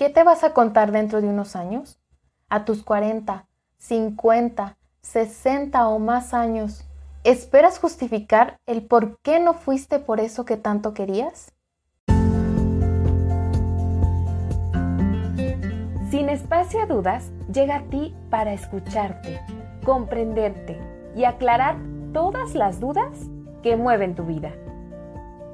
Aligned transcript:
¿qué 0.00 0.08
te 0.08 0.24
vas 0.24 0.44
a 0.44 0.54
contar 0.54 0.92
dentro 0.92 1.20
de 1.20 1.28
unos 1.28 1.56
años? 1.56 2.00
A 2.48 2.64
tus 2.64 2.82
40, 2.82 3.46
50, 3.76 4.78
60 5.02 5.88
o 5.88 5.98
más 5.98 6.32
años, 6.32 6.86
¿esperas 7.22 7.78
justificar 7.78 8.56
el 8.64 8.86
por 8.86 9.18
qué 9.20 9.40
no 9.40 9.52
fuiste 9.52 9.98
por 9.98 10.18
eso 10.18 10.46
que 10.46 10.56
tanto 10.56 10.94
querías? 10.94 11.52
Sin 16.10 16.30
espacio 16.30 16.80
a 16.80 16.86
dudas, 16.86 17.30
llega 17.52 17.76
a 17.76 17.82
ti 17.82 18.16
para 18.30 18.54
escucharte, 18.54 19.38
comprenderte 19.84 20.80
y 21.14 21.24
aclarar 21.24 21.76
todas 22.14 22.54
las 22.54 22.80
dudas 22.80 23.28
que 23.62 23.76
mueven 23.76 24.14
tu 24.14 24.24
vida. 24.24 24.50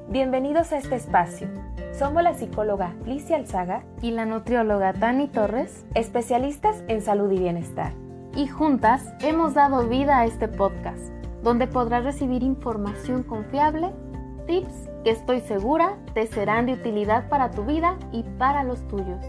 Bienvenidos 0.07 0.71
a 0.71 0.77
este 0.77 0.95
espacio. 0.95 1.49
Somos 1.97 2.21
la 2.21 2.35
psicóloga 2.35 2.93
Licia 3.07 3.37
Alzaga 3.37 3.81
y 4.03 4.11
la 4.11 4.25
nutrióloga 4.25 4.93
Tani 4.93 5.27
Torres, 5.27 5.83
especialistas 5.95 6.83
en 6.87 7.01
salud 7.01 7.31
y 7.31 7.39
bienestar. 7.39 7.91
Y 8.35 8.45
juntas 8.45 9.11
hemos 9.21 9.55
dado 9.55 9.87
vida 9.87 10.19
a 10.19 10.25
este 10.25 10.47
podcast, 10.47 11.11
donde 11.41 11.65
podrás 11.65 12.03
recibir 12.03 12.43
información 12.43 13.23
confiable, 13.23 13.89
tips 14.45 14.91
que 15.03 15.09
estoy 15.09 15.39
segura 15.39 15.97
te 16.13 16.27
serán 16.27 16.67
de 16.67 16.73
utilidad 16.73 17.29
para 17.29 17.49
tu 17.49 17.65
vida 17.65 17.97
y 18.11 18.21
para 18.37 18.63
los 18.63 18.87
tuyos. 18.87 19.25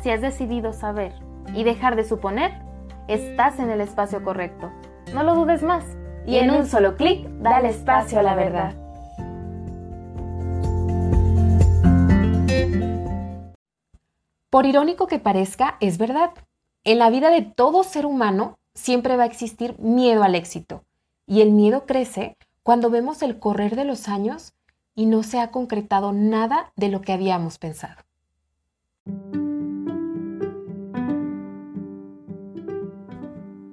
Si 0.00 0.10
has 0.10 0.20
decidido 0.20 0.72
saber 0.72 1.12
y 1.54 1.62
dejar 1.62 1.94
de 1.94 2.02
suponer, 2.02 2.50
estás 3.06 3.60
en 3.60 3.70
el 3.70 3.80
espacio 3.80 4.24
correcto. 4.24 4.72
No 5.14 5.22
lo 5.22 5.36
dudes 5.36 5.62
más. 5.62 5.84
Y 6.26 6.38
en 6.38 6.50
un 6.50 6.66
solo 6.66 6.96
clic, 6.96 7.28
dale 7.38 7.68
espacio 7.68 8.18
a 8.18 8.22
la 8.22 8.34
verdad. 8.34 8.81
Por 14.52 14.66
irónico 14.66 15.06
que 15.06 15.18
parezca, 15.18 15.78
es 15.80 15.96
verdad. 15.96 16.32
En 16.84 16.98
la 16.98 17.08
vida 17.08 17.30
de 17.30 17.40
todo 17.40 17.84
ser 17.84 18.04
humano 18.04 18.58
siempre 18.74 19.16
va 19.16 19.22
a 19.22 19.26
existir 19.26 19.78
miedo 19.78 20.22
al 20.24 20.34
éxito. 20.34 20.84
Y 21.26 21.40
el 21.40 21.52
miedo 21.52 21.86
crece 21.86 22.36
cuando 22.62 22.90
vemos 22.90 23.22
el 23.22 23.38
correr 23.38 23.76
de 23.76 23.86
los 23.86 24.10
años 24.10 24.52
y 24.94 25.06
no 25.06 25.22
se 25.22 25.40
ha 25.40 25.50
concretado 25.50 26.12
nada 26.12 26.70
de 26.76 26.90
lo 26.90 27.00
que 27.00 27.14
habíamos 27.14 27.56
pensado. 27.56 28.02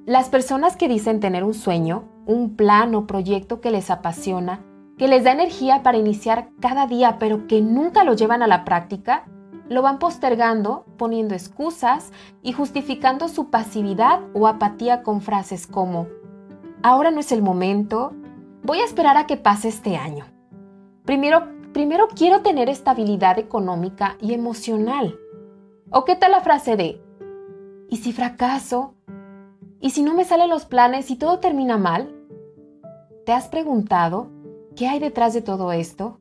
Las 0.05 0.29
personas 0.29 0.77
que 0.77 0.87
dicen 0.87 1.19
tener 1.19 1.43
un 1.43 1.55
sueño, 1.55 2.07
un 2.25 2.55
plan 2.55 2.95
o 2.95 3.05
proyecto 3.05 3.59
que 3.59 3.71
les 3.71 3.89
apasiona, 3.89 4.63
que 4.97 5.09
les 5.09 5.25
da 5.25 5.33
energía 5.33 5.83
para 5.83 5.97
iniciar 5.97 6.51
cada 6.61 6.87
día, 6.87 7.17
pero 7.19 7.47
que 7.47 7.59
nunca 7.59 8.05
lo 8.05 8.13
llevan 8.13 8.41
a 8.43 8.47
la 8.47 8.63
práctica, 8.63 9.25
lo 9.69 9.83
van 9.83 9.99
postergando, 9.99 10.83
poniendo 10.97 11.35
excusas 11.35 12.11
y 12.41 12.51
justificando 12.53 13.27
su 13.27 13.49
pasividad 13.49 14.21
o 14.33 14.47
apatía 14.47 15.03
con 15.03 15.21
frases 15.21 15.67
como, 15.67 16.07
ahora 16.81 17.11
no 17.11 17.19
es 17.19 17.31
el 17.31 17.43
momento, 17.43 18.13
voy 18.63 18.79
a 18.79 18.85
esperar 18.85 19.15
a 19.15 19.27
que 19.27 19.37
pase 19.37 19.67
este 19.67 19.95
año. 19.95 20.25
Primero, 21.05 21.47
primero 21.71 22.07
quiero 22.15 22.41
tener 22.41 22.67
estabilidad 22.67 23.37
económica 23.37 24.17
y 24.19 24.33
emocional. 24.33 25.17
¿O 25.91 26.03
qué 26.03 26.15
tal 26.15 26.31
la 26.31 26.41
frase 26.41 26.75
de, 26.75 27.01
¿y 27.89 27.97
si 27.97 28.11
fracaso? 28.11 28.95
¿Y 29.79 29.91
si 29.91 30.03
no 30.03 30.13
me 30.13 30.25
salen 30.25 30.49
los 30.49 30.65
planes 30.65 31.11
y 31.11 31.15
todo 31.15 31.39
termina 31.39 31.77
mal? 31.77 32.15
¿Te 33.25 33.33
has 33.33 33.47
preguntado 33.47 34.29
qué 34.75 34.87
hay 34.87 34.99
detrás 34.99 35.33
de 35.33 35.41
todo 35.41 35.71
esto? 35.71 36.19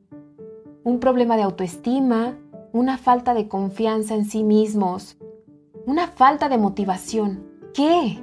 ¿Un 0.83 0.99
problema 0.99 1.35
de 1.35 1.43
autoestima? 1.43 2.37
¿Una 2.71 2.99
falta 2.99 3.33
de 3.33 3.47
confianza 3.47 4.13
en 4.13 4.25
sí 4.25 4.43
mismos? 4.43 5.17
¿Una 5.87 6.05
falta 6.05 6.49
de 6.49 6.59
motivación? 6.59 7.43
¿Qué? 7.73 8.19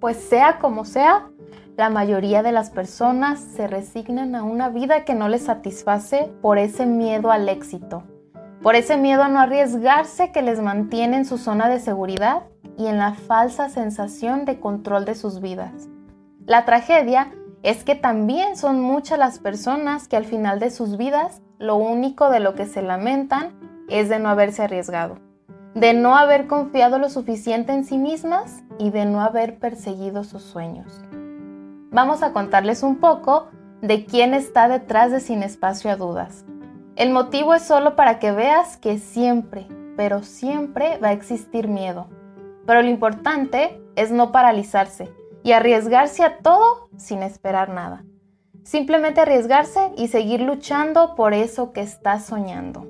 Pues 0.00 0.16
sea 0.16 0.58
como 0.58 0.84
sea, 0.84 1.30
la 1.76 1.90
mayoría 1.90 2.42
de 2.42 2.50
las 2.50 2.70
personas 2.70 3.38
se 3.38 3.68
resignan 3.68 4.34
a 4.34 4.42
una 4.42 4.68
vida 4.68 5.04
que 5.04 5.14
no 5.14 5.28
les 5.28 5.42
satisface 5.42 6.28
por 6.42 6.58
ese 6.58 6.86
miedo 6.86 7.30
al 7.30 7.48
éxito, 7.48 8.02
por 8.64 8.74
ese 8.74 8.96
miedo 8.96 9.22
a 9.22 9.28
no 9.28 9.38
arriesgarse 9.38 10.32
que 10.32 10.42
les 10.42 10.60
mantiene 10.60 11.18
en 11.18 11.24
su 11.24 11.38
zona 11.38 11.68
de 11.68 11.78
seguridad 11.78 12.42
y 12.76 12.88
en 12.88 12.98
la 12.98 13.14
falsa 13.14 13.68
sensación 13.68 14.44
de 14.44 14.58
control 14.58 15.04
de 15.04 15.14
sus 15.14 15.40
vidas. 15.40 15.88
La 16.46 16.64
tragedia 16.64 17.32
es 17.62 17.84
que 17.84 17.94
también 17.94 18.56
son 18.56 18.80
muchas 18.80 19.20
las 19.20 19.38
personas 19.38 20.08
que 20.08 20.16
al 20.16 20.24
final 20.24 20.58
de 20.58 20.70
sus 20.70 20.96
vidas 20.96 21.42
lo 21.58 21.76
único 21.76 22.30
de 22.30 22.40
lo 22.40 22.54
que 22.54 22.66
se 22.66 22.82
lamentan 22.82 23.58
es 23.88 24.08
de 24.08 24.18
no 24.18 24.28
haberse 24.28 24.62
arriesgado, 24.62 25.18
de 25.74 25.94
no 25.94 26.16
haber 26.16 26.46
confiado 26.46 26.98
lo 26.98 27.08
suficiente 27.08 27.72
en 27.72 27.84
sí 27.84 27.98
mismas 27.98 28.62
y 28.78 28.90
de 28.90 29.04
no 29.04 29.20
haber 29.20 29.58
perseguido 29.58 30.24
sus 30.24 30.42
sueños. 30.42 31.00
Vamos 31.90 32.22
a 32.22 32.32
contarles 32.32 32.82
un 32.82 32.96
poco 32.96 33.48
de 33.80 34.04
quién 34.04 34.34
está 34.34 34.68
detrás 34.68 35.12
de 35.12 35.20
Sin 35.20 35.42
Espacio 35.42 35.90
a 35.90 35.96
Dudas. 35.96 36.44
El 36.96 37.10
motivo 37.10 37.54
es 37.54 37.62
solo 37.62 37.96
para 37.96 38.18
que 38.18 38.32
veas 38.32 38.76
que 38.76 38.98
siempre, 38.98 39.66
pero 39.96 40.22
siempre 40.22 40.98
va 40.98 41.08
a 41.08 41.12
existir 41.12 41.68
miedo 41.68 42.08
pero 42.68 42.82
lo 42.82 42.90
importante 42.90 43.82
es 43.96 44.10
no 44.10 44.30
paralizarse 44.30 45.10
y 45.42 45.52
arriesgarse 45.52 46.22
a 46.22 46.36
todo 46.40 46.90
sin 46.98 47.22
esperar 47.22 47.70
nada. 47.70 48.04
Simplemente 48.68 49.22
arriesgarse 49.22 49.80
y 49.96 50.08
seguir 50.08 50.42
luchando 50.42 51.14
por 51.14 51.32
eso 51.32 51.72
que 51.72 51.80
estás 51.80 52.26
soñando. 52.26 52.86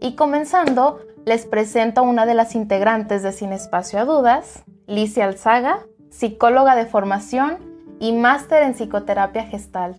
Y 0.00 0.14
comenzando, 0.14 1.00
les 1.24 1.46
presento 1.46 2.02
a 2.02 2.04
una 2.04 2.26
de 2.26 2.34
las 2.34 2.54
integrantes 2.54 3.24
de 3.24 3.32
Sin 3.32 3.52
Espacio 3.52 3.98
a 3.98 4.04
Dudas, 4.04 4.62
Licia 4.86 5.24
Alzaga, 5.24 5.80
psicóloga 6.10 6.76
de 6.76 6.86
formación 6.86 7.58
y 7.98 8.12
máster 8.12 8.62
en 8.62 8.74
psicoterapia 8.74 9.42
gestal. 9.46 9.96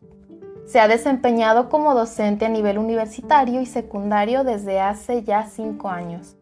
Se 0.66 0.80
ha 0.80 0.88
desempeñado 0.88 1.68
como 1.68 1.94
docente 1.94 2.46
a 2.46 2.50
nivel 2.50 2.78
universitario 2.78 3.60
y 3.60 3.66
secundario 3.66 4.46
desde 4.46 4.80
hace 4.80 5.24
ya 5.24 5.46
cinco 5.46 5.90
años. 5.90 6.38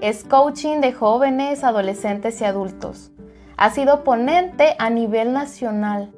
Es 0.00 0.24
coaching 0.24 0.80
de 0.80 0.92
jóvenes, 0.92 1.62
adolescentes 1.62 2.40
y 2.40 2.44
adultos. 2.44 3.12
Ha 3.56 3.70
sido 3.70 4.02
ponente 4.02 4.74
a 4.80 4.90
nivel 4.90 5.32
nacional 5.32 6.12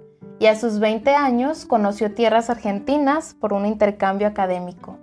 y 0.45 0.47
a 0.47 0.57
sus 0.57 0.79
20 0.79 1.15
años 1.15 1.65
conoció 1.65 2.13
tierras 2.13 2.51
argentinas 2.51 3.33
por 3.33 3.55
un 3.55 3.65
intercambio 3.65 4.29
académico. 4.29 4.99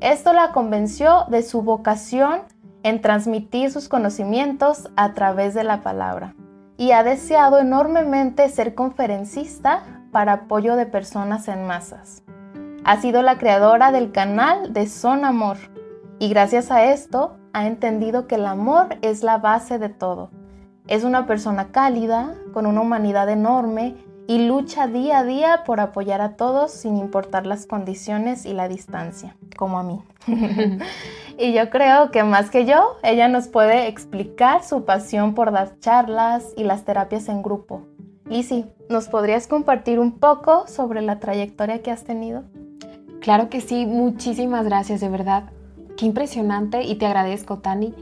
Esto 0.00 0.32
la 0.32 0.50
convenció 0.50 1.24
de 1.28 1.44
su 1.44 1.62
vocación 1.62 2.40
en 2.82 3.00
transmitir 3.00 3.70
sus 3.70 3.88
conocimientos 3.88 4.90
a 4.96 5.14
través 5.14 5.54
de 5.54 5.62
la 5.62 5.82
palabra 5.82 6.34
y 6.76 6.90
ha 6.90 7.04
deseado 7.04 7.60
enormemente 7.60 8.48
ser 8.48 8.74
conferencista 8.74 9.84
para 10.10 10.32
apoyo 10.32 10.74
de 10.74 10.86
personas 10.86 11.46
en 11.46 11.64
masas. 11.64 12.24
Ha 12.82 13.00
sido 13.00 13.22
la 13.22 13.38
creadora 13.38 13.92
del 13.92 14.10
canal 14.10 14.72
de 14.72 14.88
Son 14.88 15.24
Amor 15.24 15.58
y 16.18 16.28
gracias 16.28 16.72
a 16.72 16.86
esto 16.86 17.36
ha 17.52 17.68
entendido 17.68 18.26
que 18.26 18.34
el 18.34 18.46
amor 18.46 18.96
es 19.00 19.22
la 19.22 19.38
base 19.38 19.78
de 19.78 19.90
todo. 19.90 20.32
Es 20.88 21.04
una 21.04 21.28
persona 21.28 21.68
cálida, 21.70 22.34
con 22.52 22.66
una 22.66 22.80
humanidad 22.80 23.28
enorme 23.28 24.10
y 24.32 24.38
lucha 24.38 24.86
día 24.86 25.18
a 25.18 25.24
día 25.24 25.62
por 25.66 25.78
apoyar 25.78 26.22
a 26.22 26.36
todos 26.36 26.72
sin 26.72 26.96
importar 26.96 27.44
las 27.44 27.66
condiciones 27.66 28.46
y 28.46 28.54
la 28.54 28.66
distancia, 28.66 29.36
como 29.58 29.78
a 29.78 29.82
mí. 29.82 30.00
y 31.38 31.52
yo 31.52 31.68
creo 31.68 32.10
que 32.10 32.24
más 32.24 32.48
que 32.48 32.64
yo, 32.64 32.96
ella 33.02 33.28
nos 33.28 33.48
puede 33.48 33.88
explicar 33.88 34.64
su 34.64 34.86
pasión 34.86 35.34
por 35.34 35.52
dar 35.52 35.78
charlas 35.80 36.54
y 36.56 36.64
las 36.64 36.86
terapias 36.86 37.28
en 37.28 37.42
grupo. 37.42 37.82
Lizzy, 38.24 38.64
¿nos 38.88 39.08
podrías 39.08 39.46
compartir 39.46 39.98
un 39.98 40.12
poco 40.12 40.66
sobre 40.66 41.02
la 41.02 41.18
trayectoria 41.20 41.82
que 41.82 41.90
has 41.90 42.04
tenido? 42.04 42.44
Claro 43.20 43.50
que 43.50 43.60
sí, 43.60 43.84
muchísimas 43.84 44.64
gracias, 44.64 45.02
de 45.02 45.10
verdad. 45.10 45.50
Qué 45.98 46.06
impresionante 46.06 46.84
y 46.84 46.94
te 46.94 47.04
agradezco, 47.04 47.58
Tani, 47.58 47.94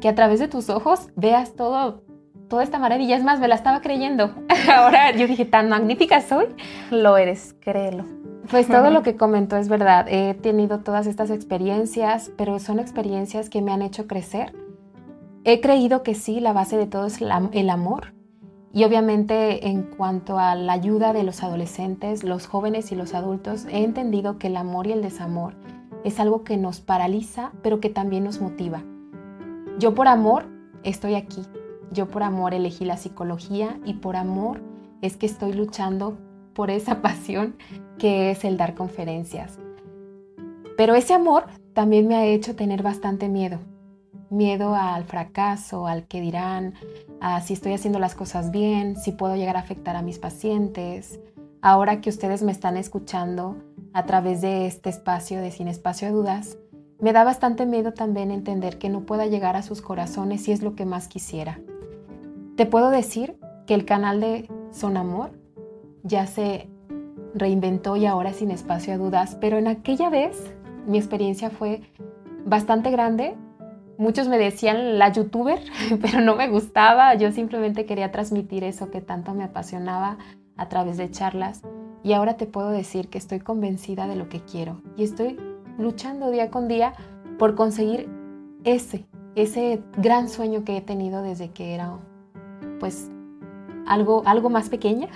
que 0.00 0.08
a 0.08 0.14
través 0.14 0.38
de 0.38 0.46
tus 0.46 0.70
ojos 0.70 1.08
veas 1.16 1.54
todo, 1.54 2.04
toda 2.52 2.64
esta 2.64 2.78
maravilla. 2.78 3.16
Es 3.16 3.24
más, 3.24 3.40
me 3.40 3.48
la 3.48 3.54
estaba 3.54 3.80
creyendo. 3.80 4.34
Ahora 4.76 5.10
yo 5.12 5.26
dije, 5.26 5.46
tan 5.46 5.70
magnífica 5.70 6.20
soy. 6.20 6.48
Lo 6.90 7.16
eres, 7.16 7.56
créelo. 7.60 8.04
Pues 8.50 8.68
todo 8.68 8.90
lo 8.90 9.02
que 9.02 9.16
comentó 9.16 9.56
es 9.56 9.70
verdad. 9.70 10.04
He 10.06 10.34
tenido 10.34 10.80
todas 10.80 11.06
estas 11.06 11.30
experiencias, 11.30 12.30
pero 12.36 12.58
son 12.58 12.78
experiencias 12.78 13.48
que 13.48 13.62
me 13.62 13.72
han 13.72 13.80
hecho 13.80 14.06
crecer. 14.06 14.52
He 15.44 15.62
creído 15.62 16.02
que 16.02 16.14
sí, 16.14 16.40
la 16.40 16.52
base 16.52 16.76
de 16.76 16.86
todo 16.86 17.06
es 17.06 17.22
el 17.22 17.70
amor. 17.70 18.12
Y 18.74 18.84
obviamente 18.84 19.68
en 19.68 19.84
cuanto 19.84 20.38
a 20.38 20.54
la 20.54 20.74
ayuda 20.74 21.14
de 21.14 21.22
los 21.22 21.42
adolescentes, 21.42 22.22
los 22.22 22.46
jóvenes 22.46 22.92
y 22.92 22.96
los 22.96 23.14
adultos, 23.14 23.64
he 23.70 23.82
entendido 23.82 24.36
que 24.36 24.48
el 24.48 24.58
amor 24.58 24.86
y 24.86 24.92
el 24.92 25.00
desamor 25.00 25.54
es 26.04 26.20
algo 26.20 26.44
que 26.44 26.58
nos 26.58 26.80
paraliza, 26.80 27.52
pero 27.62 27.80
que 27.80 27.88
también 27.88 28.24
nos 28.24 28.42
motiva. 28.42 28.82
Yo 29.78 29.94
por 29.94 30.06
amor 30.06 30.44
estoy 30.82 31.14
aquí. 31.14 31.46
Yo 31.92 32.08
por 32.08 32.22
amor 32.22 32.54
elegí 32.54 32.84
la 32.86 32.96
psicología 32.96 33.78
y 33.84 33.94
por 33.94 34.16
amor 34.16 34.62
es 35.02 35.16
que 35.16 35.26
estoy 35.26 35.52
luchando 35.52 36.16
por 36.54 36.70
esa 36.70 37.02
pasión 37.02 37.56
que 37.98 38.30
es 38.30 38.44
el 38.44 38.56
dar 38.56 38.74
conferencias. 38.74 39.58
Pero 40.76 40.94
ese 40.94 41.12
amor 41.12 41.44
también 41.74 42.08
me 42.08 42.16
ha 42.16 42.24
hecho 42.24 42.56
tener 42.56 42.82
bastante 42.82 43.28
miedo. 43.28 43.58
Miedo 44.30 44.74
al 44.74 45.04
fracaso, 45.04 45.86
al 45.86 46.06
que 46.06 46.22
dirán, 46.22 46.74
a 47.20 47.42
si 47.42 47.52
estoy 47.52 47.74
haciendo 47.74 47.98
las 47.98 48.14
cosas 48.14 48.50
bien, 48.50 48.96
si 48.96 49.12
puedo 49.12 49.36
llegar 49.36 49.56
a 49.58 49.60
afectar 49.60 49.94
a 49.94 50.02
mis 50.02 50.18
pacientes. 50.18 51.20
Ahora 51.60 52.00
que 52.00 52.08
ustedes 52.08 52.42
me 52.42 52.52
están 52.52 52.78
escuchando 52.78 53.56
a 53.92 54.06
través 54.06 54.40
de 54.40 54.66
este 54.66 54.88
espacio 54.88 55.42
de 55.42 55.50
Sin 55.50 55.68
Espacio 55.68 56.08
de 56.08 56.14
Dudas, 56.14 56.56
me 56.98 57.12
da 57.12 57.24
bastante 57.24 57.66
miedo 57.66 57.92
también 57.92 58.30
entender 58.30 58.78
que 58.78 58.88
no 58.88 59.02
pueda 59.02 59.26
llegar 59.26 59.56
a 59.56 59.62
sus 59.62 59.82
corazones 59.82 60.42
si 60.42 60.52
es 60.52 60.62
lo 60.62 60.74
que 60.74 60.86
más 60.86 61.08
quisiera. 61.08 61.60
Te 62.56 62.66
puedo 62.66 62.90
decir 62.90 63.38
que 63.66 63.72
el 63.72 63.86
canal 63.86 64.20
de 64.20 64.48
Son 64.72 64.98
Amor 64.98 65.30
ya 66.02 66.26
se 66.26 66.68
reinventó 67.34 67.96
y 67.96 68.04
ahora 68.04 68.34
sin 68.34 68.50
espacio 68.50 68.92
a 68.92 68.98
dudas, 68.98 69.38
pero 69.40 69.56
en 69.56 69.68
aquella 69.68 70.10
vez 70.10 70.54
mi 70.86 70.98
experiencia 70.98 71.48
fue 71.48 71.80
bastante 72.44 72.90
grande. 72.90 73.34
Muchos 73.96 74.28
me 74.28 74.36
decían 74.36 74.98
la 74.98 75.10
youtuber, 75.10 75.60
pero 76.02 76.20
no 76.20 76.36
me 76.36 76.48
gustaba. 76.48 77.14
Yo 77.14 77.32
simplemente 77.32 77.86
quería 77.86 78.12
transmitir 78.12 78.64
eso 78.64 78.90
que 78.90 79.00
tanto 79.00 79.32
me 79.32 79.44
apasionaba 79.44 80.18
a 80.58 80.68
través 80.68 80.98
de 80.98 81.10
charlas. 81.10 81.62
Y 82.02 82.12
ahora 82.12 82.36
te 82.36 82.46
puedo 82.46 82.70
decir 82.70 83.08
que 83.08 83.16
estoy 83.16 83.40
convencida 83.40 84.06
de 84.06 84.16
lo 84.16 84.28
que 84.28 84.40
quiero 84.40 84.82
y 84.96 85.04
estoy 85.04 85.38
luchando 85.78 86.30
día 86.30 86.50
con 86.50 86.68
día 86.68 86.92
por 87.38 87.54
conseguir 87.54 88.10
ese, 88.64 89.06
ese 89.36 89.82
gran 89.96 90.28
sueño 90.28 90.64
que 90.64 90.76
he 90.76 90.80
tenido 90.80 91.22
desde 91.22 91.50
que 91.50 91.74
era 91.74 91.98
pues 92.82 93.08
algo, 93.86 94.24
algo 94.26 94.50
más 94.50 94.68
pequeña, 94.68 95.06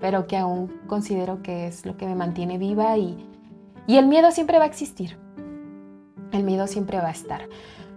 pero 0.00 0.26
que 0.26 0.36
aún 0.36 0.70
considero 0.86 1.42
que 1.42 1.66
es 1.66 1.86
lo 1.86 1.96
que 1.96 2.04
me 2.04 2.14
mantiene 2.14 2.58
viva 2.58 2.98
y, 2.98 3.26
y 3.86 3.96
el 3.96 4.06
miedo 4.06 4.30
siempre 4.32 4.58
va 4.58 4.64
a 4.64 4.66
existir. 4.66 5.16
El 6.30 6.44
miedo 6.44 6.66
siempre 6.66 6.98
va 6.98 7.08
a 7.08 7.12
estar. 7.12 7.48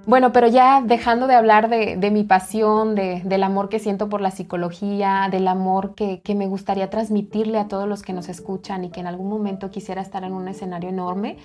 Bueno, 0.05 0.31
pero 0.31 0.47
ya 0.47 0.81
dejando 0.81 1.27
de 1.27 1.35
hablar 1.35 1.69
de, 1.69 2.11
mi 2.11 2.23
pasión, 2.23 2.95
del 2.95 3.43
amor 3.43 3.67
que 3.67 3.79
siento 3.79 4.07
por 4.07 4.21
la 4.21 4.31
psicología, 4.31 5.27
del 5.29 5.49
amor 5.49 5.95
que, 5.95 6.21
que, 6.21 6.33
me 6.33 6.47
gustaría 6.47 6.89
transmitirle 6.89 7.57
a 7.57 7.67
todos 7.67 7.89
los 7.89 8.03
que 8.03 8.13
nos 8.13 8.29
escuchan 8.29 8.85
y 8.85 8.89
que 8.89 9.01
en 9.01 9.07
algún 9.07 9.27
momento 9.27 9.69
quisiera 9.69 10.01
estar 10.01 10.23
en 10.23 10.31
un 10.31 10.47
escenario 10.47 10.89
enorme, 10.89 11.35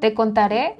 te 0.00 0.14
contaré. 0.14 0.76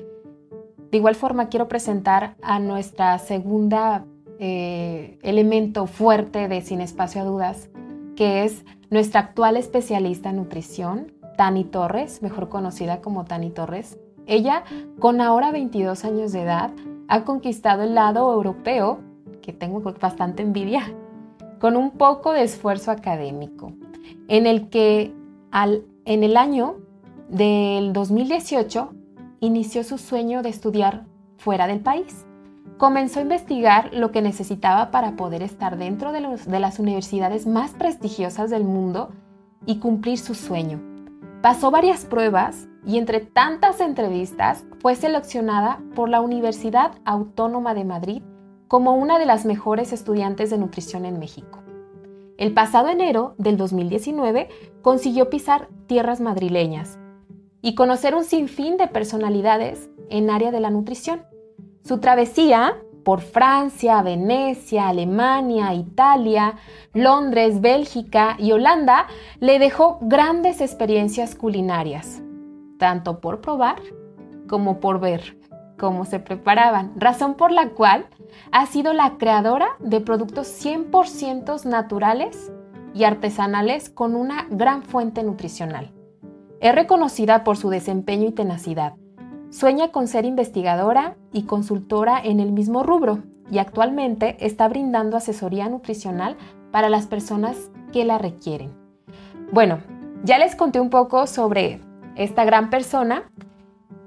De 0.90 0.98
igual 0.98 1.14
forma, 1.14 1.48
quiero 1.48 1.68
presentar 1.68 2.34
a 2.42 2.58
nuestra 2.58 3.18
segunda 3.20 4.04
eh, 4.38 5.18
elemento 5.22 5.86
fuerte 5.86 6.48
de 6.48 6.60
Sin 6.60 6.80
Espacio 6.80 7.22
a 7.22 7.24
Dudas, 7.24 7.68
que 8.16 8.44
es 8.44 8.64
nuestra 8.90 9.20
actual 9.20 9.56
especialista 9.56 10.30
en 10.30 10.36
nutrición, 10.36 11.12
Tani 11.36 11.64
Torres, 11.64 12.22
mejor 12.22 12.48
conocida 12.48 13.00
como 13.00 13.24
Tani 13.24 13.50
Torres. 13.50 13.98
Ella, 14.26 14.64
con 14.98 15.20
ahora 15.20 15.52
22 15.52 16.04
años 16.04 16.32
de 16.32 16.42
edad, 16.42 16.70
ha 17.08 17.24
conquistado 17.24 17.82
el 17.82 17.94
lado 17.94 18.32
europeo, 18.32 19.00
que 19.42 19.52
tengo 19.52 19.80
bastante 19.80 20.42
envidia, 20.42 20.82
con 21.60 21.76
un 21.76 21.92
poco 21.92 22.32
de 22.32 22.42
esfuerzo 22.42 22.90
académico, 22.90 23.72
en 24.28 24.46
el 24.46 24.68
que 24.68 25.12
al, 25.50 25.84
en 26.04 26.24
el 26.24 26.36
año 26.36 26.76
del 27.28 27.92
2018 27.92 28.92
inició 29.40 29.84
su 29.84 29.98
sueño 29.98 30.42
de 30.42 30.48
estudiar 30.48 31.04
fuera 31.36 31.66
del 31.66 31.80
país 31.80 32.23
comenzó 32.78 33.20
a 33.20 33.22
investigar 33.22 33.90
lo 33.92 34.10
que 34.10 34.22
necesitaba 34.22 34.90
para 34.90 35.16
poder 35.16 35.42
estar 35.42 35.76
dentro 35.76 36.12
de, 36.12 36.20
las 36.60 36.78
universidades 36.78 37.46
más 37.46 37.72
prestigiosas 37.72 38.50
del 38.50 38.64
mundo 38.64 39.10
y 39.66 39.78
cumplir 39.78 40.18
su 40.18 40.34
sueño. 40.34 40.80
Pasó 41.42 41.70
varias 41.70 42.04
pruebas 42.04 42.68
y 42.86 42.98
entre 42.98 43.20
tantas 43.20 43.80
entrevistas 43.80 44.64
fue 44.80 44.94
seleccionada 44.94 45.80
por 45.94 46.08
la 46.08 46.20
Universidad 46.20 46.92
Autónoma 47.04 47.74
de 47.74 47.84
Madrid 47.84 48.22
como 48.68 48.94
una 48.94 49.18
de 49.18 49.26
las 49.26 49.44
mejores 49.44 49.92
estudiantes 49.92 50.50
de 50.50 50.58
nutrición 50.58 51.04
en 51.04 51.18
México. 51.18 51.60
El 52.36 52.52
pasado 52.52 52.88
enero 52.88 53.34
del 53.38 53.56
2019 53.56 54.48
consiguió 54.82 55.30
pisar 55.30 55.68
tierras 55.86 56.20
madrileñas 56.20 56.98
y 57.62 57.74
conocer 57.74 58.14
un 58.14 58.24
sinfín 58.24 58.76
de 58.76 58.88
personalidades 58.88 59.88
en 60.10 60.30
área 60.30 60.50
de 60.50 60.60
la 60.60 60.70
nutrición. 60.70 61.22
Su 61.84 61.98
travesía 61.98 62.78
por 63.04 63.20
Francia, 63.20 64.00
Venecia, 64.00 64.88
Alemania, 64.88 65.74
Italia, 65.74 66.54
Londres, 66.94 67.60
Bélgica 67.60 68.36
y 68.38 68.52
Holanda 68.52 69.06
le 69.38 69.58
dejó 69.58 69.98
grandes 70.00 70.62
experiencias 70.62 71.34
culinarias, 71.34 72.22
tanto 72.78 73.20
por 73.20 73.42
probar 73.42 73.82
como 74.48 74.80
por 74.80 74.98
ver 74.98 75.36
cómo 75.78 76.06
se 76.06 76.20
preparaban, 76.20 76.92
razón 76.96 77.34
por 77.34 77.52
la 77.52 77.68
cual 77.68 78.06
ha 78.50 78.64
sido 78.64 78.94
la 78.94 79.18
creadora 79.18 79.68
de 79.78 80.00
productos 80.00 80.46
100% 80.64 81.66
naturales 81.66 82.50
y 82.94 83.04
artesanales 83.04 83.90
con 83.90 84.14
una 84.14 84.46
gran 84.48 84.84
fuente 84.84 85.22
nutricional. 85.22 85.92
Es 86.62 86.74
reconocida 86.74 87.44
por 87.44 87.58
su 87.58 87.68
desempeño 87.68 88.28
y 88.28 88.32
tenacidad, 88.32 88.94
Sueña 89.54 89.92
con 89.92 90.08
ser 90.08 90.24
investigadora 90.24 91.14
y 91.32 91.44
consultora 91.44 92.20
en 92.20 92.40
el 92.40 92.50
mismo 92.50 92.82
rubro 92.82 93.20
y 93.52 93.58
actualmente 93.58 94.36
está 94.44 94.66
brindando 94.66 95.16
asesoría 95.16 95.68
nutricional 95.68 96.36
para 96.72 96.88
las 96.88 97.06
personas 97.06 97.70
que 97.92 98.04
la 98.04 98.18
requieren. 98.18 98.72
Bueno, 99.52 99.78
ya 100.24 100.38
les 100.40 100.56
conté 100.56 100.80
un 100.80 100.90
poco 100.90 101.28
sobre 101.28 101.80
esta 102.16 102.44
gran 102.44 102.68
persona 102.68 103.30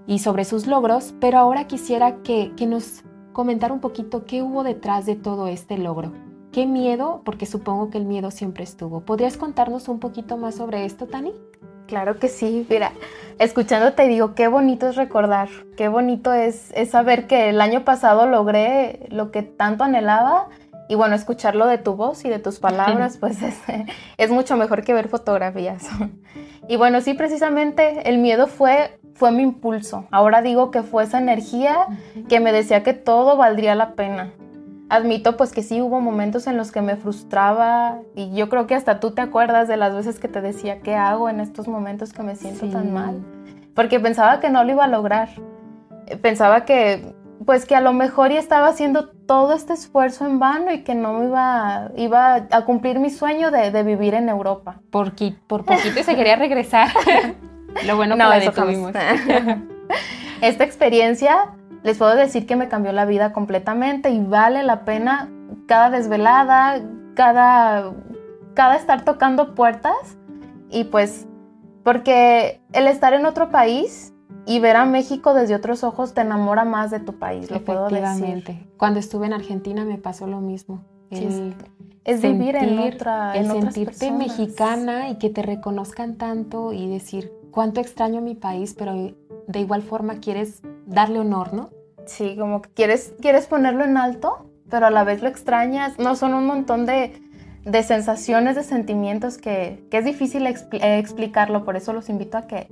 y 0.05 0.19
sobre 0.19 0.43
sus 0.43 0.67
logros, 0.67 1.15
pero 1.21 1.37
ahora 1.37 1.65
quisiera 1.65 2.17
que, 2.23 2.51
nos 2.67 3.03
comentara 3.31 3.73
un 3.73 3.79
poquito 3.79 4.25
qué 4.25 4.41
hubo 4.41 4.63
detrás 4.65 5.05
de 5.05 5.15
todo 5.15 5.47
este 5.47 5.77
logro. 5.77 6.11
¿Qué 6.51 6.65
miedo? 6.65 7.21
Porque 7.23 7.45
supongo 7.45 7.89
que 7.89 7.97
el 7.97 8.05
miedo 8.05 8.31
siempre 8.31 8.65
estuvo. 8.65 8.99
¿Podrías 8.99 9.37
contarnos 9.37 9.87
un 9.87 10.01
poquito 10.01 10.35
más 10.35 10.55
sobre 10.55 10.83
esto, 10.83 11.07
Tani? 11.07 11.31
Claro 11.87 12.19
que 12.19 12.27
sí, 12.27 12.65
mira, 12.69 12.91
escuchándote 13.39 14.07
digo, 14.07 14.35
qué 14.35 14.47
bonito 14.47 14.89
es 14.89 14.95
recordar, 14.95 15.49
qué 15.77 15.87
bonito 15.87 16.33
es, 16.33 16.71
saber 16.89 17.27
que 17.27 17.49
el 17.49 17.61
año 17.61 17.85
pasado 17.85 18.27
logré 18.27 19.07
lo 19.09 19.31
que 19.31 19.41
tanto 19.41 19.83
anhelaba 19.83 20.49
y 20.89 20.95
bueno, 20.95 21.15
escucharlo 21.15 21.65
de 21.65 21.77
tu 21.77 21.95
voz 21.95 22.25
y 22.25 22.29
de 22.29 22.39
tus 22.39 22.59
palabras, 22.59 23.17
pues 23.19 23.41
es, 23.41 23.55
es 24.17 24.31
mucho 24.31 24.57
mejor 24.57 24.83
que 24.83 24.93
ver 24.93 25.07
fotografías. 25.07 25.87
Y 26.67 26.75
bueno, 26.75 26.99
sí, 26.99 27.13
precisamente 27.13 28.09
el 28.09 28.17
miedo 28.17 28.47
fue, 28.47 28.99
fue 29.13 29.31
mi 29.31 29.43
impulso. 29.43 30.05
Ahora 30.11 30.41
digo 30.41 30.69
que 30.69 30.83
fue 30.83 31.05
esa 31.05 31.17
energía 31.17 31.87
que 32.27 32.41
me 32.41 32.51
decía 32.51 32.83
que 32.83 32.93
todo 32.93 33.37
valdría 33.37 33.75
la 33.75 33.93
pena 33.95 34.33
admito 34.89 35.37
pues 35.37 35.51
que 35.51 35.63
sí 35.63 35.81
hubo 35.81 35.99
momentos 35.99 36.47
en 36.47 36.57
los 36.57 36.71
que 36.71 36.81
me 36.81 36.95
frustraba 36.95 37.99
y 38.15 38.33
yo 38.33 38.49
creo 38.49 38.67
que 38.67 38.75
hasta 38.75 38.99
tú 38.99 39.11
te 39.11 39.21
acuerdas 39.21 39.67
de 39.67 39.77
las 39.77 39.93
veces 39.93 40.19
que 40.19 40.27
te 40.27 40.41
decía 40.41 40.79
qué 40.81 40.95
hago 40.95 41.29
en 41.29 41.39
estos 41.39 41.67
momentos 41.67 42.13
que 42.13 42.23
me 42.23 42.35
siento 42.35 42.67
tan 42.67 42.93
mal, 42.93 43.21
porque 43.73 43.99
pensaba 43.99 44.39
que 44.39 44.49
no 44.49 44.63
lo 44.63 44.71
iba 44.71 44.85
a 44.85 44.87
lograr. 44.87 45.29
Pensaba 46.21 46.63
que 46.63 47.13
pues 47.45 47.65
que 47.65 47.75
a 47.75 47.81
lo 47.81 47.93
mejor 47.93 48.31
ya 48.31 48.39
estaba 48.39 48.67
haciendo 48.67 49.09
todo 49.09 49.53
este 49.53 49.73
esfuerzo 49.73 50.25
en 50.25 50.39
vano 50.39 50.71
y 50.71 50.83
que 50.83 50.95
no 50.95 51.13
me 51.13 51.25
iba, 51.27 51.91
iba 51.95 52.47
a 52.49 52.65
cumplir 52.65 52.99
mi 52.99 53.09
sueño 53.09 53.51
de, 53.51 53.83
vivir 53.83 54.13
en 54.15 54.29
Europa. 54.29 54.81
Por, 54.89 55.13
por 55.47 55.65
poquito 55.65 56.03
se 56.03 56.15
quería 56.15 56.35
regresar. 56.35 56.89
lo 57.85 57.95
bueno 57.95 58.15
que 58.15 58.23
no, 58.23 58.29
la 58.29 58.39
detuvimos. 58.39 58.93
Esta 60.41 60.63
experiencia 60.63 61.53
les 61.83 61.97
puedo 61.97 62.15
decir 62.15 62.45
que 62.45 62.55
me 62.55 62.67
cambió 62.67 62.91
la 62.91 63.05
vida 63.05 63.33
completamente 63.33 64.09
y 64.09 64.23
vale 64.23 64.63
la 64.63 64.85
pena 64.85 65.29
cada 65.67 65.89
desvelada, 65.89 66.81
cada, 67.15 67.93
cada 68.53 68.75
estar 68.75 69.03
tocando 69.03 69.55
puertas 69.55 70.17
y 70.69 70.85
pues 70.85 71.27
porque 71.83 72.61
el 72.73 72.87
estar 72.87 73.13
en 73.13 73.25
otro 73.25 73.49
país 73.49 74.13
y 74.45 74.59
ver 74.59 74.75
a 74.75 74.85
México 74.85 75.33
desde 75.33 75.55
otros 75.55 75.83
ojos 75.83 76.13
te 76.13 76.21
enamora 76.21 76.65
más 76.65 76.91
de 76.91 76.99
tu 76.99 77.17
país, 77.19 77.51
lo 77.51 77.63
puedo 77.63 77.89
decir. 77.89 78.43
Cuando 78.77 78.99
estuve 78.99 79.25
en 79.25 79.33
Argentina 79.33 79.85
me 79.85 79.97
pasó 79.97 80.27
lo 80.27 80.41
mismo. 80.41 80.83
es 81.09 82.21
vivir 82.21 82.55
en 82.55 82.79
otra 82.79 83.35
el 83.37 83.47
sentirte 83.47 84.11
mexicana 84.11 85.09
y 85.09 85.17
que 85.17 85.29
te 85.29 85.41
reconozcan 85.41 86.15
tanto 86.15 86.73
y 86.73 86.87
decir 86.87 87.31
cuánto 87.51 87.81
extraño 87.81 88.21
mi 88.21 88.35
país, 88.35 88.73
pero 88.77 88.93
de 89.47 89.59
igual 89.59 89.81
forma 89.81 90.15
quieres 90.19 90.61
darle 90.87 91.19
honor, 91.19 91.53
¿no? 91.53 91.69
Sí, 92.05 92.35
como 92.37 92.61
que 92.61 92.69
quieres, 92.69 93.13
quieres 93.21 93.45
ponerlo 93.45 93.83
en 93.83 93.97
alto, 93.97 94.49
pero 94.69 94.87
a 94.87 94.89
la 94.89 95.03
vez 95.03 95.21
lo 95.21 95.27
extrañas. 95.27 95.99
No, 95.99 96.15
son 96.15 96.33
un 96.33 96.45
montón 96.45 96.85
de, 96.85 97.13
sensaciones, 97.83 98.55
de 98.55 98.63
sentimientos 98.63 99.37
que, 99.37 99.83
es 99.91 100.05
difícil 100.05 100.47
eh, 100.47 100.57
explicarlo. 100.97 101.63
Por 101.63 101.75
eso 101.75 101.93
los 101.93 102.09
invito 102.09 102.37
a 102.37 102.47
que 102.47 102.67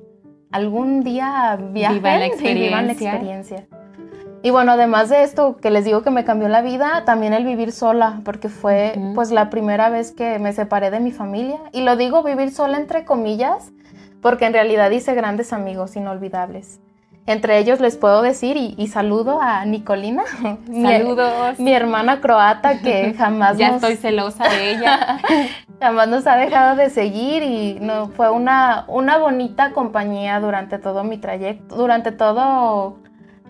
algún 0.52 1.04
día 1.04 1.60
viajen 1.72 1.98
y 1.98 2.54
vivan 2.54 2.88
la 2.88 2.94
experiencia. 2.94 3.68
Y 4.42 4.52
bueno, 4.52 4.74
además 4.74 5.10
de 5.10 5.24
esto 5.24 5.58
que 5.58 5.72
les 5.72 5.86
digo 5.86 6.04
que 6.04 6.12
me 6.12 6.24
cambió 6.24 6.48
la 6.48 6.62
vida, 6.62 7.04
también 7.04 7.34
el 7.34 7.46
vivir 7.46 7.72
sola, 7.72 8.22
porque 8.24 8.48
fue 8.48 8.94
pues 9.16 9.32
la 9.32 9.50
primera 9.50 9.90
vez 9.90 10.12
que 10.12 10.38
me 10.38 10.54
separé 10.54 10.92
de 10.92 11.00
mi 11.00 11.12
familia. 11.12 11.60
Y 11.72 11.82
lo 11.82 11.96
digo 11.96 12.22
vivir 12.22 12.52
sola 12.52 12.78
entre 12.78 13.06
comillas, 13.06 13.72
porque 14.22 14.46
en 14.46 14.54
realidad 14.54 14.92
hice 14.92 15.16
grandes 15.16 15.52
amigos 15.52 15.96
inolvidables. 15.96 16.80
Entre 17.28 17.58
ellos 17.58 17.80
les 17.80 17.98
puedo 17.98 18.22
decir 18.22 18.56
y, 18.56 18.88
saludo 18.88 19.42
a 19.42 19.66
Nicolina. 19.66 20.24
Saludos. 20.68 21.60
Mi, 21.60 21.74
hermana 21.74 22.22
croata 22.22 22.80
que 22.82 23.14
jamás 23.18 23.58
ya 23.58 23.76
estoy 23.76 23.96
celosa 23.96 24.48
de 24.48 24.72
ella. 24.72 25.20
jamás 25.80 26.08
nos 26.08 26.28
ha 26.28 26.38
dejado 26.38 26.76
de 26.76 26.92
seguir 26.92 27.42
y 27.42 27.80
no, 27.82 28.10
fue 28.10 28.30
una, 28.30 28.86
una 28.88 29.18
bonita 29.18 29.72
compañía 29.74 30.40
durante 30.40 30.78
todo 30.78 31.04
mi 31.04 31.18
trayecto, 31.18 31.76
durante 31.76 32.12
todo 32.12 32.98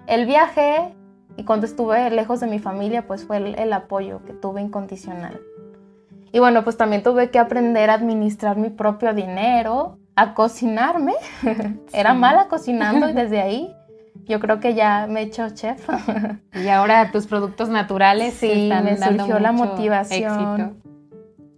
el 0.07 0.25
viaje 0.25 0.95
y 1.37 1.43
cuando 1.43 1.65
estuve 1.65 2.09
lejos 2.11 2.39
de 2.39 2.47
mi 2.47 2.59
familia, 2.59 3.05
pues 3.07 3.25
fue 3.25 3.37
el, 3.37 3.73
apoyo 3.73 4.23
que 4.25 4.33
tuve 4.33 4.61
incondicional. 4.61 5.41
Y 6.31 6.39
bueno, 6.39 6.63
pues 6.63 6.77
también 6.77 7.03
tuve 7.03 7.29
que 7.29 7.39
aprender 7.39 7.89
a 7.89 7.95
administrar 7.95 8.57
mi 8.57 8.69
propio 8.69 9.13
dinero, 9.13 9.97
a 10.15 10.33
cocinarme. 10.33 11.13
Era 11.93 12.13
mala 12.13 12.47
cocinando 12.47 13.09
y 13.09 13.13
desde 13.13 13.41
ahí 13.41 13.75
yo 14.25 14.39
creo 14.39 14.59
que 14.59 14.73
ya 14.73 15.07
me 15.07 15.21
he 15.21 15.23
hecho 15.23 15.49
chef. 15.49 15.87
y 16.53 16.67
ahora 16.69 17.11
tus 17.11 17.27
productos 17.27 17.69
naturales 17.69 18.33
sí, 18.33 18.71
me 18.83 18.97
surgió 18.97 19.39
la 19.39 19.51
motivación. 19.51 20.81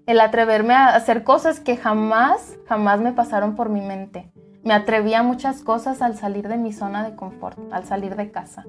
El 0.06 0.22
atreverme 0.22 0.74
a 0.74 0.96
hacer 0.96 1.24
cosas 1.24 1.60
que 1.60 1.76
jamás, 1.76 2.58
jamás 2.68 3.02
me 3.02 3.12
pasaron 3.12 3.56
por 3.56 3.70
mi 3.70 3.82
mente. 3.82 4.32
Me 4.64 4.74
atreví 4.74 5.14
a 5.14 5.24
muchas 5.24 5.64
cosas 5.64 6.02
al 6.02 6.16
salir 6.16 6.48
de 6.48 6.58
mi 6.58 6.72
zona 6.72 7.04
de 7.04 7.16
confort, 7.16 7.58
al 7.72 7.86
salir 7.86 8.16
de 8.16 8.32
casa. 8.32 8.66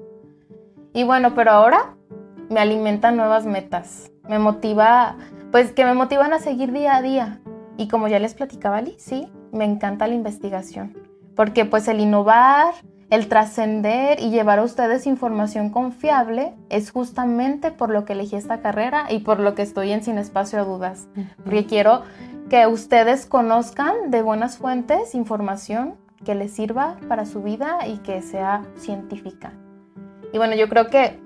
Y 0.93 1.03
bueno, 1.03 1.35
pero 1.35 1.51
ahora 1.51 1.95
me 2.49 2.59
alimentan 2.59 3.15
nuevas 3.15 3.45
metas. 3.45 4.11
Me 4.27 4.39
motiva, 4.39 5.15
pues 5.51 5.71
que 5.71 5.85
me 5.85 5.93
motivan 5.93 6.33
a 6.33 6.39
seguir 6.39 6.71
día 6.71 6.95
a 6.95 7.01
día. 7.01 7.39
Y 7.77 7.87
como 7.87 8.07
ya 8.07 8.19
les 8.19 8.33
platicaba, 8.33 8.81
Lee, 8.81 8.95
sí, 8.97 9.31
me 9.51 9.65
encanta 9.65 10.07
la 10.07 10.15
investigación. 10.15 10.95
Porque 11.35 11.65
pues 11.65 11.87
el 11.87 11.99
innovar, 11.99 12.73
el 13.09 13.27
trascender 13.27 14.19
y 14.19 14.29
llevar 14.29 14.59
a 14.59 14.63
ustedes 14.63 15.07
información 15.07 15.69
confiable 15.69 16.53
es 16.69 16.91
justamente 16.91 17.71
por 17.71 17.89
lo 17.89 18.05
que 18.05 18.13
elegí 18.13 18.35
esta 18.35 18.61
carrera 18.61 19.05
y 19.09 19.19
por 19.19 19.39
lo 19.39 19.55
que 19.55 19.63
estoy 19.63 19.91
en 19.91 20.03
Sin 20.03 20.17
Espacio 20.17 20.59
a 20.59 20.63
Dudas. 20.63 21.07
Porque 21.43 21.65
quiero 21.65 22.03
que 22.49 22.67
ustedes 22.67 23.25
conozcan 23.25 24.11
de 24.11 24.21
buenas 24.21 24.57
fuentes 24.57 25.15
información 25.15 25.95
que 26.25 26.35
les 26.35 26.51
sirva 26.51 26.97
para 27.07 27.25
su 27.25 27.41
vida 27.41 27.87
y 27.87 27.97
que 27.99 28.21
sea 28.21 28.63
científica. 28.75 29.53
Y 30.33 30.37
bueno, 30.37 30.55
yo 30.55 30.67
creo 30.67 30.87
que, 30.87 31.19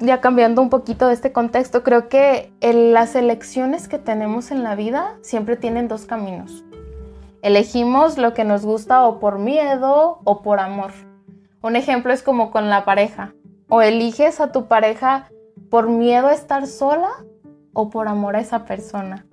ya 0.00 0.20
cambiando 0.20 0.62
un 0.62 0.70
poquito 0.70 1.08
de 1.08 1.14
este 1.14 1.32
contexto, 1.32 1.82
creo 1.82 2.08
que 2.08 2.52
las 2.60 3.14
elecciones 3.14 3.88
que 3.88 3.98
tenemos 3.98 4.50
en 4.50 4.62
la 4.62 4.74
vida 4.74 5.16
siempre 5.22 5.56
tienen 5.56 5.88
dos 5.88 6.06
caminos. 6.06 6.64
Elegimos 7.42 8.18
lo 8.18 8.34
que 8.34 8.44
nos 8.44 8.64
gusta 8.64 9.06
o 9.06 9.20
por 9.20 9.38
miedo 9.38 10.20
o 10.24 10.42
por 10.42 10.58
amor. 10.58 10.92
Un 11.62 11.76
ejemplo 11.76 12.12
es 12.12 12.22
como 12.22 12.50
con 12.50 12.68
la 12.68 12.84
pareja. 12.84 13.32
O 13.68 13.82
eliges 13.82 14.40
a 14.40 14.50
tu 14.50 14.66
pareja 14.66 15.30
por 15.70 15.88
miedo 15.88 16.28
a 16.28 16.34
estar 16.34 16.66
sola 16.66 17.10
o 17.72 17.90
por 17.90 18.08
amor 18.08 18.34
a 18.34 18.40
esa 18.40 18.64
persona. 18.64 19.26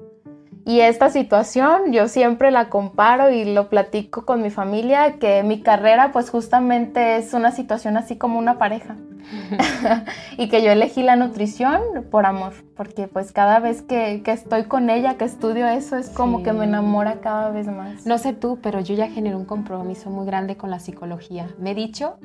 Y 0.65 0.79
esta 0.79 1.11
situación 1.11 1.93
yo 1.93 2.07
siempre 2.07 2.49
la 2.49 2.69
comparo 2.69 3.29
y 3.29 3.45
lo 3.45 3.69
platico 3.69 4.25
con 4.25 4.41
mi 4.41 4.49
familia, 4.49 5.19
que 5.19 5.43
mi 5.43 5.61
carrera 5.61 6.11
pues 6.11 6.31
justamente 6.31 7.17
es 7.17 7.33
una 7.33 7.51
situación 7.51 7.97
así 7.97 8.17
como 8.17 8.39
una 8.39 8.57
pareja. 8.57 8.95
y 10.37 10.49
que 10.49 10.63
yo 10.63 10.71
elegí 10.71 11.03
la 11.03 11.15
nutrición 11.15 11.81
por 12.09 12.25
amor, 12.25 12.53
porque 12.75 13.07
pues 13.07 13.31
cada 13.31 13.59
vez 13.59 13.81
que, 13.83 14.23
estoy 14.25 14.63
con 14.63 14.89
ella, 14.89 15.17
que 15.17 15.25
estudio 15.25 15.67
eso, 15.67 15.97
es 15.97 16.09
como 16.09 16.43
que 16.43 16.51
me 16.51 16.65
enamora 16.65 17.21
cada 17.21 17.49
vez 17.51 17.67
más. 17.67 18.05
No 18.05 18.17
sé 18.17 18.33
tú, 18.33 18.59
pero 18.61 18.79
yo 18.79 18.95
ya 18.95 19.07
generé 19.07 19.35
un 19.35 19.45
compromiso 19.45 20.09
muy 20.09 20.25
grande 20.25 20.57
con 20.57 20.71
la 20.71 20.79
psicología. 20.79 21.47
Me 21.59 21.71
he 21.71 21.75
dicho 21.75 22.17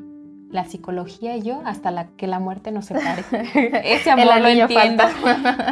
la 0.50 0.64
psicología 0.64 1.36
y 1.36 1.42
yo 1.42 1.62
hasta 1.64 1.90
la 1.90 2.08
que 2.16 2.26
la 2.26 2.40
muerte 2.40 2.72
nos 2.72 2.86
separe. 2.86 3.22
Ese 3.84 4.10
amor 4.10 4.40
lo 4.40 4.48
entiendo. 4.48 5.04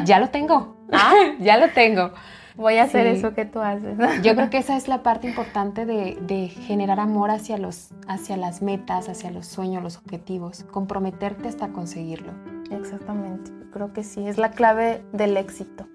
ya 0.05 0.21
lo 0.21 0.29
tengo. 0.29 0.77
Ah, 0.91 1.13
ya 1.39 1.59
lo 1.59 1.69
tengo. 1.69 2.13
Voy 2.59 2.79
a 2.79 2.83
hacer 2.83 3.07
eso 3.07 3.35
que 3.35 3.45
tú 3.45 3.61
haces. 3.61 3.97
Yo 4.23 4.35
creo 4.35 4.51
que 4.51 4.59
esa 4.59 4.77
es 4.77 4.89
la 4.89 5.05
parte 5.05 5.29
importante 5.29 5.87
de, 5.87 6.49
generar 6.49 6.99
amor 6.99 7.31
hacia, 7.31 7.57
los, 7.57 7.91
hacia 8.09 8.37
las 8.37 8.63
metas, 8.63 9.09
hacia 9.09 9.31
los 9.31 9.47
sueños, 9.47 9.81
los 9.81 9.97
objetivos, 9.97 10.65
comprometerte 10.65 11.47
hasta 11.47 11.69
conseguirlo. 11.69 12.33
Exactamente, 12.73 13.53
creo 13.73 13.93
que 13.93 14.03
sí, 14.03 14.27
es 14.27 14.39
la 14.39 14.51
clave 14.51 15.05
del 15.13 15.37
éxito. 15.37 15.87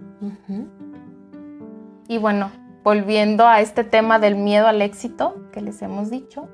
Y 2.08 2.18
bueno, 2.18 2.50
volviendo 2.82 3.46
a 3.46 3.60
este 3.60 3.84
tema 3.84 4.18
del 4.18 4.36
miedo 4.36 4.66
al 4.68 4.82
éxito 4.82 5.36
que 5.52 5.62
les 5.62 5.82
hemos 5.82 6.10
dicho, 6.10 6.48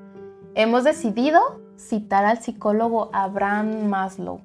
hemos 0.55 0.83
decidido 0.83 1.39
citar 1.77 2.25
al 2.25 2.39
psicólogo 2.39 3.11
Abraham 3.13 3.87
Maslow, 3.87 4.41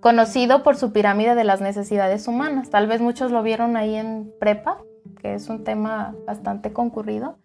conocido 0.00 0.62
por 0.62 0.76
su 0.76 0.92
pirámide 0.92 1.34
de 1.34 1.44
las 1.44 1.62
necesidades 1.62 2.28
humanas. 2.28 2.68
Tal 2.68 2.86
vez 2.86 3.00
muchos 3.00 3.32
lo 3.32 3.42
vieron 3.42 3.76
ahí 3.78 3.96
en 3.96 4.30
prepa, 4.38 4.78
que 5.18 5.34
es 5.34 5.48
un 5.48 5.64
tema 5.64 6.14
bastante 6.26 6.72
concurrido, 6.72 7.36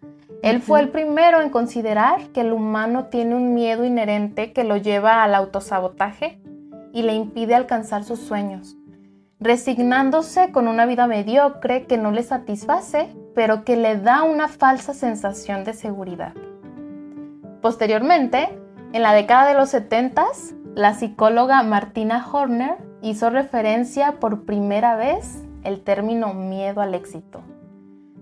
él 0.42 0.60
fue 0.60 0.80
el 0.80 0.90
primero 0.90 1.40
en 1.40 1.50
considerar 1.50 2.28
que 2.28 2.42
el 2.42 2.52
humano 2.52 3.06
tiene 3.06 3.34
un 3.34 3.54
miedo 3.54 3.84
inherente 3.84 4.52
que 4.52 4.64
lo 4.64 4.76
lleva 4.76 5.22
al 5.22 5.34
autosabotaje 5.34 6.38
y 6.92 7.02
le 7.02 7.14
impide 7.14 7.54
alcanzar 7.54 8.04
sus 8.04 8.20
sueños, 8.20 8.76
resignándose 9.40 10.52
con 10.52 10.68
una 10.68 10.86
vida 10.86 11.06
mediocre 11.06 11.86
que 11.86 11.98
no 11.98 12.10
le 12.10 12.22
satisface, 12.22 13.08
pero 13.34 13.64
que 13.64 13.76
le 13.76 13.96
da 13.96 14.22
una 14.22 14.48
falsa 14.48 14.94
sensación 14.94 15.64
de 15.64 15.72
seguridad. 15.72 16.34
Posteriormente, 17.62 18.50
en 18.92 19.02
la 19.02 19.14
década 19.14 19.48
de 19.48 19.54
los 19.54 19.70
70, 19.70 20.26
la 20.74 20.92
psicóloga 20.94 21.62
Martina 21.62 22.24
Horner 22.30 22.76
hizo 23.00 23.30
referencia 23.30 24.20
por 24.20 24.44
primera 24.44 24.94
vez 24.96 25.42
el 25.62 25.80
término 25.80 26.34
miedo 26.34 26.80
al 26.80 26.94
éxito. 26.94 27.42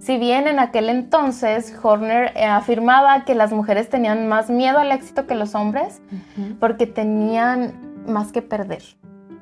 Si 0.02 0.18
bien 0.18 0.48
en 0.48 0.58
aquel 0.58 0.88
entonces 0.88 1.72
Horner 1.80 2.32
eh, 2.36 2.44
afirmaba 2.44 3.24
que 3.24 3.36
las 3.36 3.52
mujeres 3.52 3.88
tenían 3.88 4.26
más 4.26 4.50
miedo 4.50 4.80
al 4.80 4.90
éxito 4.90 5.28
que 5.28 5.36
los 5.36 5.54
hombres 5.54 6.02
porque 6.58 6.88
tenían 6.88 8.02
más 8.08 8.32
que 8.32 8.42
perder. 8.42 8.82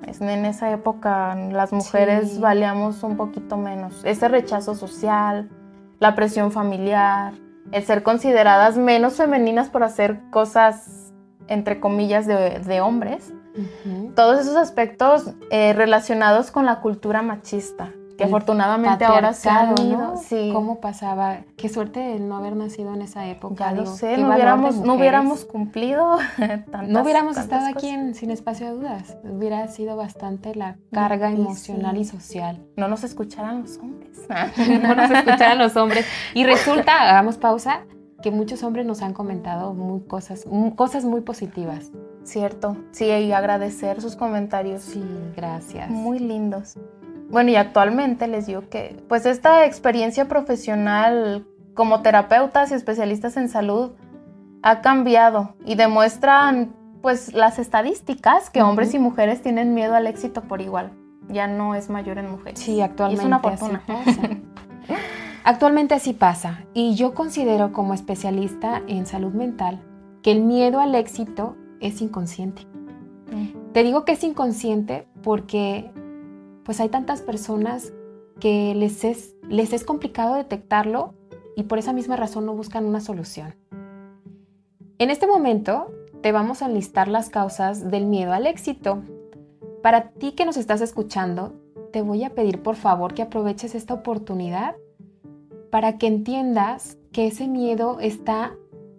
En 0.06 0.44
esa 0.44 0.70
época 0.70 1.34
las 1.34 1.72
mujeres 1.72 2.40
valíamos 2.40 3.02
un 3.02 3.16
poquito 3.16 3.56
menos. 3.56 4.02
Ese 4.04 4.28
rechazo 4.28 4.74
social, 4.74 5.48
la 5.98 6.14
presión 6.14 6.52
familiar, 6.52 7.32
el 7.72 7.82
ser 7.82 8.02
consideradas 8.02 8.76
menos 8.76 9.14
femeninas 9.14 9.70
por 9.70 9.82
hacer 9.82 10.20
cosas, 10.28 11.14
entre 11.48 11.80
comillas, 11.80 12.26
de, 12.26 12.80
hombres. 12.82 13.32
Todos 14.14 14.40
esos 14.40 14.56
aspectos 14.56 15.32
eh, 15.50 15.72
relacionados 15.72 16.50
con 16.50 16.66
la 16.66 16.80
cultura 16.80 17.22
machista 17.22 17.92
que 18.20 18.24
afortunadamente 18.26 19.02
ahora 19.04 19.32
se 19.32 19.48
han 19.48 19.80
ido. 19.80 20.16
Sí. 20.18 20.50
¿Cómo 20.52 20.80
pasaba? 20.80 21.38
Qué 21.56 21.70
suerte 21.70 22.00
de 22.00 22.20
no 22.20 22.36
haber 22.36 22.54
nacido 22.54 22.92
en 22.92 23.00
esa 23.00 23.26
época. 23.26 23.70
Ya 23.70 23.72
lo 23.72 23.86
sé, 23.86 24.18
no 24.18 24.28
hubiéramos, 24.28 24.76
no 24.76 24.94
hubiéramos 24.94 25.46
cumplido 25.46 26.18
tantas, 26.36 26.88
No 26.88 27.02
hubiéramos 27.02 27.38
estado 27.38 27.66
aquí 27.66 27.88
en, 27.88 28.14
sin 28.14 28.30
espacio 28.30 28.66
de 28.66 28.72
dudas. 28.72 29.16
Hubiera 29.24 29.66
sido 29.68 29.96
bastante 29.96 30.54
la 30.54 30.76
carga 30.92 31.30
emocional 31.30 31.96
y 31.96 32.04
social. 32.04 32.62
No 32.76 32.88
nos 32.88 33.04
escucharan 33.04 33.62
los 33.62 33.78
hombres. 33.78 34.18
no 34.82 34.94
nos 34.94 35.10
escucharan 35.10 35.58
los 35.58 35.74
hombres. 35.76 36.06
Y 36.34 36.44
resulta, 36.44 37.08
hagamos 37.08 37.38
pausa, 37.38 37.84
que 38.22 38.30
muchos 38.30 38.62
hombres 38.62 38.84
nos 38.84 39.00
han 39.00 39.14
comentado 39.14 39.72
muy 39.72 40.02
cosas, 40.02 40.44
cosas 40.76 41.06
muy 41.06 41.22
positivas. 41.22 41.90
Cierto, 42.22 42.76
sí, 42.90 43.06
y 43.06 43.32
agradecer 43.32 44.02
sus 44.02 44.14
comentarios. 44.14 44.82
Sí, 44.82 45.02
gracias. 45.34 45.88
Muy 45.88 46.18
lindos. 46.18 46.76
Bueno, 47.30 47.50
y 47.50 47.56
actualmente 47.56 48.26
les 48.26 48.46
digo 48.46 48.68
que 48.68 48.96
pues 49.08 49.24
esta 49.24 49.64
experiencia 49.64 50.26
profesional 50.26 51.46
como 51.74 52.02
terapeutas 52.02 52.72
y 52.72 52.74
especialistas 52.74 53.36
en 53.36 53.48
salud 53.48 53.92
ha 54.62 54.80
cambiado 54.80 55.54
y 55.64 55.76
demuestran 55.76 56.74
pues 57.00 57.32
las 57.32 57.58
estadísticas 57.58 58.50
que 58.50 58.62
hombres 58.62 58.92
y 58.94 58.98
mujeres 58.98 59.42
tienen 59.42 59.74
miedo 59.74 59.94
al 59.94 60.06
éxito 60.06 60.42
por 60.42 60.60
igual. 60.60 60.92
Ya 61.28 61.46
no 61.46 61.74
es 61.74 61.88
mayor 61.88 62.18
en 62.18 62.30
mujeres. 62.30 62.58
Sí, 62.58 62.80
actualmente. 62.80 63.22
es 63.22 63.26
una 63.26 63.38
fortuna. 63.38 63.82
actualmente 65.44 65.94
así 65.94 66.12
pasa. 66.12 66.64
Y 66.74 66.96
yo 66.96 67.14
considero 67.14 67.72
como 67.72 67.94
especialista 67.94 68.82
en 68.88 69.06
salud 69.06 69.32
mental 69.32 69.80
que 70.22 70.32
el 70.32 70.40
miedo 70.40 70.80
al 70.80 70.94
éxito 70.94 71.56
es 71.80 72.02
inconsciente. 72.02 72.66
Mm. 73.32 73.72
Te 73.72 73.84
digo 73.84 74.04
que 74.04 74.12
es 74.12 74.24
inconsciente 74.24 75.06
porque 75.22 75.90
pues 76.64 76.80
hay 76.80 76.88
tantas 76.88 77.22
personas 77.22 77.92
que 78.40 78.74
les 78.74 79.04
es, 79.04 79.34
les 79.48 79.72
es 79.72 79.84
complicado 79.84 80.34
detectarlo 80.34 81.14
y 81.56 81.64
por 81.64 81.78
esa 81.78 81.92
misma 81.92 82.16
razón 82.16 82.46
no 82.46 82.54
buscan 82.54 82.84
una 82.84 83.00
solución. 83.00 83.54
En 84.98 85.10
este 85.10 85.26
momento 85.26 85.90
te 86.22 86.32
vamos 86.32 86.62
a 86.62 86.66
enlistar 86.66 87.08
las 87.08 87.30
causas 87.30 87.90
del 87.90 88.06
miedo 88.06 88.32
al 88.32 88.46
éxito. 88.46 89.02
Para 89.82 90.10
ti 90.10 90.32
que 90.32 90.44
nos 90.44 90.56
estás 90.56 90.80
escuchando, 90.80 91.54
te 91.92 92.02
voy 92.02 92.24
a 92.24 92.34
pedir 92.34 92.62
por 92.62 92.76
favor 92.76 93.14
que 93.14 93.22
aproveches 93.22 93.74
esta 93.74 93.94
oportunidad 93.94 94.76
para 95.70 95.98
que 95.98 96.06
entiendas 96.06 96.98
que 97.12 97.26
ese 97.26 97.48
miedo 97.48 97.98
está 98.00 98.54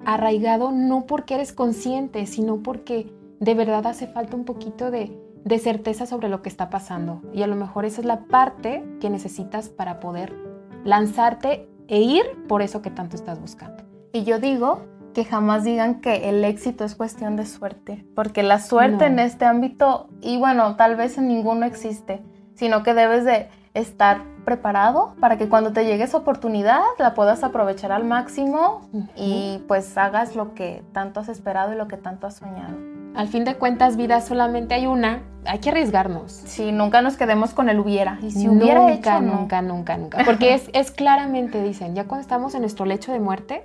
arraigado 0.05 0.71
no 0.71 1.05
porque 1.05 1.35
eres 1.35 1.53
consciente, 1.53 2.25
sino 2.25 2.63
porque 2.63 3.11
de 3.39 3.53
verdad 3.53 3.87
hace 3.87 4.07
falta 4.07 4.35
un 4.35 4.45
poquito 4.45 4.91
de, 4.91 5.11
de 5.43 5.59
certeza 5.59 6.05
sobre 6.05 6.29
lo 6.29 6.41
que 6.41 6.49
está 6.49 6.69
pasando. 6.69 7.21
Y 7.33 7.43
a 7.43 7.47
lo 7.47 7.55
mejor 7.55 7.85
esa 7.85 8.01
es 8.01 8.05
la 8.05 8.25
parte 8.25 8.83
que 8.99 9.09
necesitas 9.09 9.69
para 9.69 9.99
poder 9.99 10.35
lanzarte 10.83 11.67
e 11.87 12.01
ir 12.01 12.23
por 12.47 12.61
eso 12.61 12.81
que 12.81 12.89
tanto 12.89 13.15
estás 13.15 13.39
buscando. 13.39 13.83
Y 14.13 14.23
yo 14.23 14.39
digo 14.39 14.81
que 15.13 15.25
jamás 15.25 15.63
digan 15.63 16.01
que 16.01 16.29
el 16.29 16.43
éxito 16.45 16.85
es 16.85 16.95
cuestión 16.95 17.35
de 17.35 17.45
suerte, 17.45 18.05
porque 18.15 18.43
la 18.43 18.59
suerte 18.59 19.05
en 19.05 19.19
este 19.19 19.45
ámbito, 19.45 20.07
y 20.21 20.37
bueno, 20.37 20.75
tal 20.77 20.95
vez 20.95 21.17
en 21.17 21.27
ninguno 21.27 21.65
existe, 21.65 22.21
sino 22.55 22.83
que 22.83 22.93
debes 22.93 23.25
de 23.25 23.49
estar 23.73 24.21
preparado 24.45 25.15
para 25.19 25.37
que 25.37 25.47
cuando 25.47 25.71
te 25.71 25.85
llegue 25.85 26.03
esa 26.03 26.17
oportunidad 26.17 26.81
la 26.97 27.13
puedas 27.13 27.43
aprovechar 27.43 27.91
al 27.91 28.05
máximo 28.05 28.81
y 29.15 29.63
pues 29.67 29.97
hagas 29.97 30.35
lo 30.35 30.53
que 30.53 30.83
tanto 30.93 31.19
has 31.19 31.29
esperado 31.29 31.73
y 31.73 31.77
lo 31.77 31.87
que 31.87 31.97
tanto 31.97 32.27
has 32.27 32.35
soñado. 32.35 32.90
Al 33.15 33.27
fin 33.27 33.43
de 33.43 33.55
cuentas, 33.55 33.97
vida 33.97 34.21
solamente 34.21 34.73
hay 34.73 34.87
una, 34.87 35.23
hay 35.45 35.59
que 35.59 35.69
arriesgarnos. 35.69 36.31
Sí, 36.31 36.71
nunca 36.71 37.01
nos 37.01 37.17
quedemos 37.17 37.53
con 37.53 37.67
el 37.69 37.79
hubiera. 37.79 38.19
Y 38.21 38.31
si 38.31 38.47
hubiera 38.47 38.79
nunca, 38.79 39.19
nunca, 39.19 39.61
nunca, 39.61 39.97
nunca. 39.97 40.23
Porque 40.23 40.53
es, 40.55 40.69
es, 40.73 40.91
claramente, 40.91 41.61
dicen, 41.61 41.93
ya 41.93 42.07
cuando 42.07 42.21
estamos 42.21 42.55
en 42.55 42.61
nuestro 42.61 42.85
lecho 42.85 43.11
de 43.11 43.19
muerte, 43.19 43.63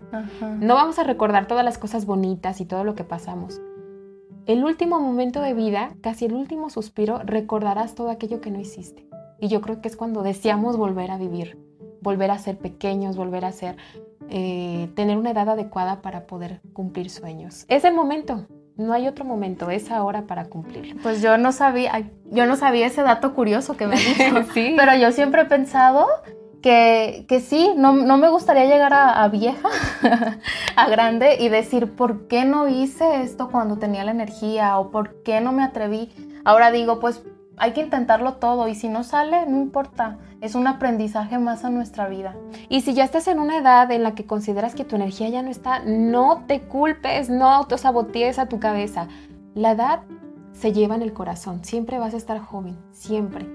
no 0.61 0.75
vamos 0.75 0.99
a 0.99 1.05
recordar 1.05 1.47
todas 1.47 1.65
las 1.65 1.79
cosas 1.79 2.07
bonitas 2.07 2.61
y 2.61 2.65
todo 2.65 2.83
lo 2.83 2.95
que 2.95 3.05
pasamos. 3.05 3.61
El 4.47 4.65
último 4.65 5.01
momento 5.01 5.41
de 5.41 5.55
vida, 5.55 5.91
casi 6.01 6.27
el 6.27 6.35
último 6.35 6.71
suspiro, 6.71 7.21
recordarás 7.25 7.95
todo 7.95 8.11
aquello 8.11 8.41
que 8.41 8.51
no 8.51 8.61
hiciste. 8.61 9.07
Y 9.41 9.49
yo 9.49 9.61
creo 9.61 9.81
que 9.81 9.89
es 9.89 9.97
cuando 9.97 10.23
deseamos 10.23 10.77
volver 10.77 11.11
a 11.11 11.19
vivir, 11.19 11.59
volver 12.01 12.31
a 12.31 12.39
ser 12.39 12.57
pequeños, 12.59 13.17
volver 13.17 13.45
a 13.45 13.53
ser, 13.53 13.77
eh, 14.29 14.89
tener 14.95 15.19
una 15.19 15.33
edad 15.33 15.49
adecuada 15.49 16.01
para 16.01 16.27
poder 16.27 16.61
cumplir 16.73 17.11
sueños. 17.11 17.65
Es 17.69 17.85
el 17.85 17.95
momento, 17.95 18.47
no 18.77 18.93
hay 18.93 19.09
otro 19.09 19.25
momento, 19.25 19.71
es 19.71 19.91
ahora 19.91 20.23
para 20.23 20.47
cumplirlo. 20.47 21.01
Pues 21.03 21.23
yo 21.23 21.39
no 21.39 21.53
sabía, 21.53 22.11
yo 22.31 22.47
no 22.47 22.57
sabía 22.57 22.87
ese 22.87 23.03
dato 23.03 23.35
curioso 23.35 23.77
que 23.77 23.87
me 23.87 23.97
dijo, 23.97 24.43
sí. 24.55 24.75
pero 24.77 24.95
yo 24.97 25.13
siempre 25.13 25.43
he 25.43 25.45
pensado 25.47 26.07
que, 26.63 27.25
que 27.29 27.41
sí, 27.41 27.73
no, 27.77 27.93
no, 27.93 28.19
me 28.19 28.29
gustaría 28.29 28.67
llegar 28.67 28.93
a, 28.93 29.23
a 29.23 29.29
vieja, 29.29 29.69
a 30.77 30.89
grande 30.89 31.37
y 31.41 31.49
decir, 31.49 31.93
¿por 31.93 32.29
qué 32.29 32.45
no 32.45 32.69
hice 32.69 33.23
esto 33.23 33.49
cuando 33.51 33.79
tenía 33.79 34.05
la 34.05 34.11
energía? 34.11 34.79
¿O 34.79 34.91
por 34.91 35.23
qué 35.23 35.41
no 35.41 35.53
me 35.53 35.63
atreví? 35.63 36.11
Ahora 36.45 36.71
digo, 36.71 37.01
pues 37.01 37.23
hay 37.59 37.73
que 37.73 37.81
intentarlo 37.81 38.35
todo 38.35 38.69
y 38.69 38.75
si 38.75 38.89
no 38.89 39.03
sale, 39.03 39.47
no 39.47 39.61
importa. 39.61 40.19
Es 40.41 40.55
un 40.55 40.67
aprendizaje 40.67 41.39
más 41.39 41.65
a 41.65 41.71
nuestra 41.71 42.09
vida. 42.09 42.37
Y 42.69 42.83
si 42.83 42.93
ya 42.93 43.05
estás 43.05 43.27
en 43.29 43.39
una 43.39 43.57
edad 43.57 43.91
en 43.91 44.03
la 44.03 44.15
que 44.15 44.27
consideras 44.27 44.75
que 44.75 44.85
tu 44.85 44.97
energía 44.97 45.29
ya 45.31 45.43
no 45.43 45.51
está, 45.51 45.81
no 45.81 46.45
te 46.47 46.61
culpes, 46.61 47.31
no 47.31 47.49
autosabotees 47.49 48.39
a 48.39 48.47
tu 48.47 48.61
cabeza. 48.61 49.09
La 49.55 49.71
edad 49.73 50.03
se 50.53 50.73
lleva 50.73 50.95
en 50.95 51.03
el 51.03 51.15
corazón. 51.15 51.65
Siempre 51.65 51.99
vas 51.99 52.13
a 52.13 52.19
estar 52.19 52.39
joven, 52.39 52.77
siempre. 52.93 53.47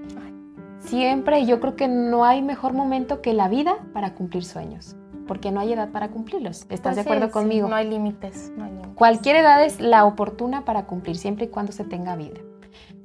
Siempre. 0.80 1.40
Y 1.40 1.46
yo 1.46 1.60
creo 1.60 1.76
que 1.76 1.86
no 1.86 2.24
hay 2.24 2.42
mejor 2.42 2.72
momento 2.72 3.22
que 3.22 3.32
la 3.32 3.48
vida 3.48 3.76
para 3.92 4.14
cumplir 4.14 4.44
sueños. 4.44 4.96
Porque 5.28 5.52
no 5.52 5.60
hay 5.60 5.72
edad 5.72 5.90
para 5.90 6.08
cumplirlos. 6.08 6.66
¿Estás 6.68 6.96
de 6.96 7.02
acuerdo 7.02 7.30
conmigo? 7.30 7.68
no 7.68 7.76
hay 7.76 7.88
límites. 7.88 8.52
No 8.56 8.64
hay 8.64 8.72
límites. 8.72 8.94
Cualquier 8.96 9.36
edad 9.36 9.64
es 9.64 9.80
la 9.80 10.04
oportuna 10.04 10.64
para 10.64 10.86
cumplir, 10.86 11.16
siempre 11.16 11.44
y 11.44 11.48
cuando 11.48 11.70
se 11.70 11.84
tenga 11.84 12.16
vida. 12.16 12.40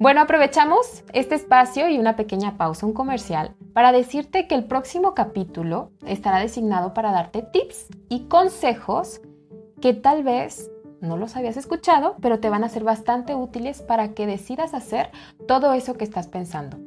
Bueno, 0.00 0.20
aprovechamos 0.20 1.02
este 1.12 1.34
espacio 1.34 1.88
y 1.88 1.98
una 1.98 2.14
pequeña 2.14 2.56
pausa, 2.56 2.86
un 2.86 2.92
comercial, 2.92 3.56
para 3.72 3.90
decirte 3.90 4.46
que 4.46 4.54
el 4.54 4.64
próximo 4.64 5.12
capítulo 5.12 5.90
estará 6.06 6.38
designado 6.38 6.94
para 6.94 7.10
darte 7.10 7.42
tips 7.42 7.88
y 8.08 8.28
consejos 8.28 9.20
que 9.80 9.94
tal 9.94 10.22
vez 10.22 10.70
no 11.00 11.16
los 11.16 11.34
habías 11.34 11.56
escuchado, 11.56 12.14
pero 12.20 12.38
te 12.38 12.48
van 12.48 12.62
a 12.62 12.68
ser 12.68 12.84
bastante 12.84 13.34
útiles 13.34 13.82
para 13.82 14.14
que 14.14 14.28
decidas 14.28 14.72
hacer 14.72 15.10
todo 15.48 15.72
eso 15.72 15.94
que 15.94 16.04
estás 16.04 16.28
pensando. 16.28 16.78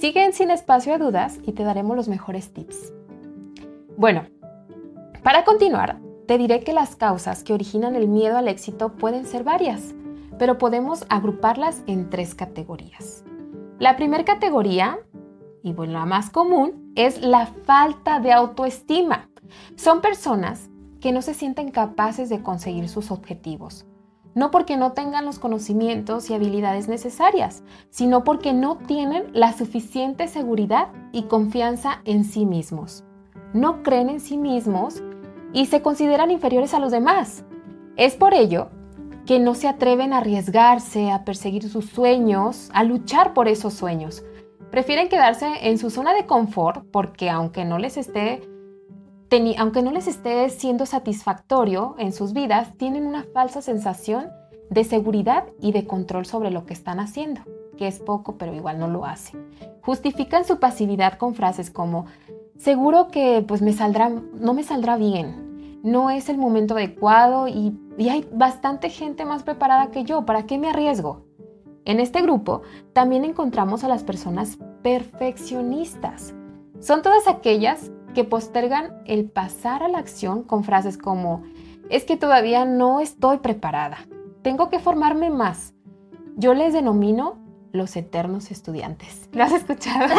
Siguen 0.00 0.32
sin 0.32 0.50
espacio 0.50 0.92
de 0.92 0.98
dudas 0.98 1.38
y 1.44 1.52
te 1.52 1.62
daremos 1.62 1.96
los 1.96 2.08
mejores 2.08 2.52
tips. 2.52 2.92
Bueno, 3.96 4.24
para 5.22 5.44
continuar, 5.44 6.00
te 6.26 6.38
diré 6.38 6.64
que 6.64 6.72
las 6.72 6.96
causas 6.96 7.44
que 7.44 7.52
originan 7.52 7.94
el 7.94 8.08
miedo 8.08 8.36
al 8.36 8.48
éxito 8.48 8.96
pueden 8.96 9.26
ser 9.26 9.44
varias 9.44 9.94
pero 10.38 10.58
podemos 10.58 11.04
agruparlas 11.08 11.82
en 11.86 12.10
tres 12.10 12.34
categorías. 12.34 13.24
La 13.78 13.96
primera 13.96 14.24
categoría, 14.24 14.98
y 15.62 15.72
bueno, 15.72 15.94
la 15.94 16.06
más 16.06 16.30
común, 16.30 16.92
es 16.94 17.20
la 17.20 17.46
falta 17.46 18.20
de 18.20 18.32
autoestima. 18.32 19.30
Son 19.76 20.00
personas 20.00 20.70
que 21.00 21.12
no 21.12 21.22
se 21.22 21.34
sienten 21.34 21.70
capaces 21.70 22.28
de 22.28 22.42
conseguir 22.42 22.88
sus 22.88 23.10
objetivos, 23.10 23.86
no 24.34 24.50
porque 24.50 24.76
no 24.76 24.92
tengan 24.92 25.24
los 25.24 25.38
conocimientos 25.38 26.28
y 26.30 26.34
habilidades 26.34 26.88
necesarias, 26.88 27.62
sino 27.90 28.24
porque 28.24 28.52
no 28.52 28.78
tienen 28.78 29.24
la 29.32 29.52
suficiente 29.52 30.28
seguridad 30.28 30.88
y 31.12 31.24
confianza 31.24 32.00
en 32.04 32.24
sí 32.24 32.46
mismos. 32.46 33.04
No 33.52 33.82
creen 33.82 34.10
en 34.10 34.20
sí 34.20 34.36
mismos 34.36 35.02
y 35.52 35.66
se 35.66 35.82
consideran 35.82 36.30
inferiores 36.30 36.74
a 36.74 36.80
los 36.80 36.92
demás. 36.92 37.44
Es 37.96 38.14
por 38.14 38.34
ello 38.34 38.70
que 39.28 39.38
no 39.38 39.54
se 39.54 39.68
atreven 39.68 40.14
a 40.14 40.18
arriesgarse, 40.18 41.10
a 41.10 41.26
perseguir 41.26 41.68
sus 41.68 41.84
sueños, 41.84 42.70
a 42.72 42.82
luchar 42.82 43.34
por 43.34 43.46
esos 43.46 43.74
sueños. 43.74 44.24
Prefieren 44.70 45.10
quedarse 45.10 45.68
en 45.68 45.76
su 45.76 45.90
zona 45.90 46.14
de 46.14 46.24
confort 46.24 46.86
porque 46.90 47.28
aunque 47.28 47.66
no 47.66 47.78
les 47.78 47.98
esté 47.98 48.40
aunque 49.58 49.82
no 49.82 49.90
les 49.90 50.06
esté 50.06 50.48
siendo 50.48 50.86
satisfactorio 50.86 51.94
en 51.98 52.14
sus 52.14 52.32
vidas, 52.32 52.72
tienen 52.78 53.06
una 53.06 53.26
falsa 53.34 53.60
sensación 53.60 54.30
de 54.70 54.84
seguridad 54.84 55.44
y 55.60 55.72
de 55.72 55.86
control 55.86 56.24
sobre 56.24 56.50
lo 56.50 56.64
que 56.64 56.72
están 56.72 56.98
haciendo, 56.98 57.42
que 57.76 57.86
es 57.86 57.98
poco, 57.98 58.38
pero 58.38 58.54
igual 58.54 58.78
no 58.78 58.88
lo 58.88 59.04
hacen. 59.04 59.46
Justifican 59.82 60.46
su 60.46 60.58
pasividad 60.58 61.18
con 61.18 61.34
frases 61.34 61.70
como 61.70 62.06
seguro 62.56 63.08
que 63.08 63.44
pues 63.46 63.60
no 63.60 64.54
me 64.54 64.62
saldrá 64.62 64.96
bien, 64.96 65.47
no 65.82 66.10
es 66.10 66.28
el 66.28 66.38
momento 66.38 66.74
adecuado 66.74 67.48
y, 67.48 67.76
hay 67.98 68.28
bastante 68.32 68.90
gente 68.90 69.24
más 69.24 69.42
preparada 69.42 69.90
que 69.90 70.04
yo, 70.04 70.24
¿para 70.24 70.46
qué 70.46 70.56
me 70.56 70.70
arriesgo? 70.70 71.24
En 71.84 71.98
este 71.98 72.22
grupo 72.22 72.62
también 72.92 73.24
encontramos 73.24 73.82
a 73.82 73.88
las 73.88 74.04
personas 74.04 74.58
perfeccionistas. 74.82 76.34
Son 76.78 77.02
todas 77.02 77.26
aquellas 77.26 77.90
que 78.14 78.24
postergan 78.24 79.02
el 79.04 79.28
pasar 79.28 79.82
a 79.82 79.88
la 79.88 79.98
acción 79.98 80.42
con 80.44 80.62
frases 80.62 80.96
como, 80.96 81.42
es 81.90 82.04
que 82.04 82.16
todavía 82.16 82.64
no 82.64 83.00
estoy 83.00 83.38
preparada, 83.38 83.98
tengo 84.42 84.70
que 84.70 84.78
formarme 84.78 85.30
más. 85.30 85.74
Yo 86.36 86.54
les 86.54 86.72
denomino 86.72 87.36
los 87.72 87.96
eternos 87.96 88.50
estudiantes. 88.50 89.28
¿Lo 89.32 89.44
has 89.44 89.52
escuchado? 89.52 90.14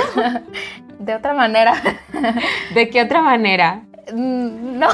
De 0.99 1.15
otra 1.15 1.33
manera. 1.33 1.75
¿De 2.73 2.89
qué 2.89 3.01
otra 3.01 3.21
manera? 3.21 3.85
Mm, 4.13 4.79
no. 4.79 4.87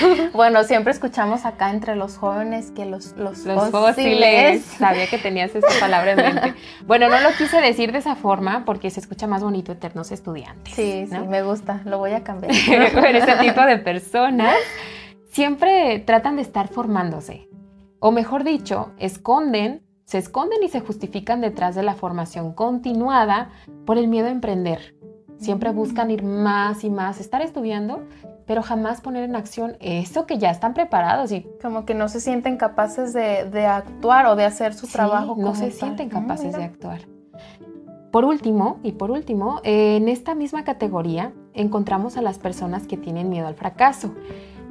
bueno, 0.32 0.64
siempre 0.64 0.92
escuchamos 0.92 1.44
acá 1.44 1.70
entre 1.70 1.96
los 1.96 2.16
jóvenes 2.16 2.70
que 2.70 2.86
los, 2.86 3.16
los, 3.16 3.38
fósiles. 3.70 4.62
Sabía 4.78 5.06
que 5.06 5.18
tenías 5.18 5.54
esa 5.54 5.68
palabra 5.80 6.12
en 6.12 6.16
mente. 6.16 6.54
Bueno, 6.86 7.08
no 7.08 7.20
lo 7.20 7.30
quise 7.36 7.60
decir 7.60 7.92
de 7.92 7.98
esa 7.98 8.16
forma 8.16 8.64
porque 8.64 8.90
se 8.90 9.00
escucha 9.00 9.26
más 9.26 9.42
bonito 9.42 9.72
eternos 9.72 10.12
estudiantes. 10.12 10.74
Sí, 10.74 11.06
sí, 11.10 11.18
me 11.28 11.42
gusta. 11.42 11.80
Lo 11.84 11.98
voy 11.98 12.12
a 12.12 12.22
cambiar. 12.22 12.52
Pero 12.66 13.18
ese 13.18 13.36
tipo 13.36 13.60
de 13.62 13.78
personas 13.78 14.56
siempre 15.30 15.98
tratan 16.00 16.36
de 16.36 16.42
estar 16.42 16.68
formándose. 16.68 17.48
O 17.98 18.10
mejor 18.10 18.44
dicho, 18.44 18.92
esconden, 18.98 19.82
se 20.04 20.18
esconden 20.18 20.62
y 20.62 20.68
se 20.68 20.80
justifican 20.80 21.40
detrás 21.40 21.74
de 21.74 21.82
la 21.82 21.94
formación 21.94 22.52
continuada 22.52 23.50
por 23.86 23.96
el 23.96 24.08
miedo 24.08 24.26
a 24.26 24.30
emprender. 24.30 24.96
Siempre 25.38 25.70
buscan 25.70 26.10
ir 26.10 26.22
más 26.22 26.84
y 26.84 26.90
más, 26.90 27.20
estar 27.20 27.42
estudiando 27.42 28.02
pero 28.52 28.62
jamás 28.62 29.00
poner 29.00 29.24
en 29.24 29.34
acción 29.34 29.78
eso 29.80 30.26
que 30.26 30.36
ya 30.36 30.50
están 30.50 30.74
preparados 30.74 31.32
y 31.32 31.46
como 31.62 31.86
que 31.86 31.94
no 31.94 32.10
se 32.10 32.20
sienten 32.20 32.58
capaces 32.58 33.14
de, 33.14 33.64
actuar 33.64 34.26
o 34.26 34.36
de 34.36 34.44
hacer 34.44 34.74
su 34.74 34.86
trabajo. 34.88 35.36
No 35.38 35.54
se 35.54 35.70
sienten 35.70 36.10
ah, 36.12 36.20
capaces 36.20 36.54
de 36.54 36.62
actuar. 36.62 37.00
Por 38.10 38.26
último, 38.26 38.78
y 38.82 38.92
por 38.92 39.10
último, 39.10 39.62
en 39.64 40.06
esta 40.06 40.34
misma 40.34 40.64
categoría 40.64 41.32
encontramos 41.54 42.18
a 42.18 42.20
las 42.20 42.38
personas 42.38 42.86
que 42.86 42.98
tienen 42.98 43.30
miedo 43.30 43.46
al 43.46 43.54
fracaso 43.54 44.14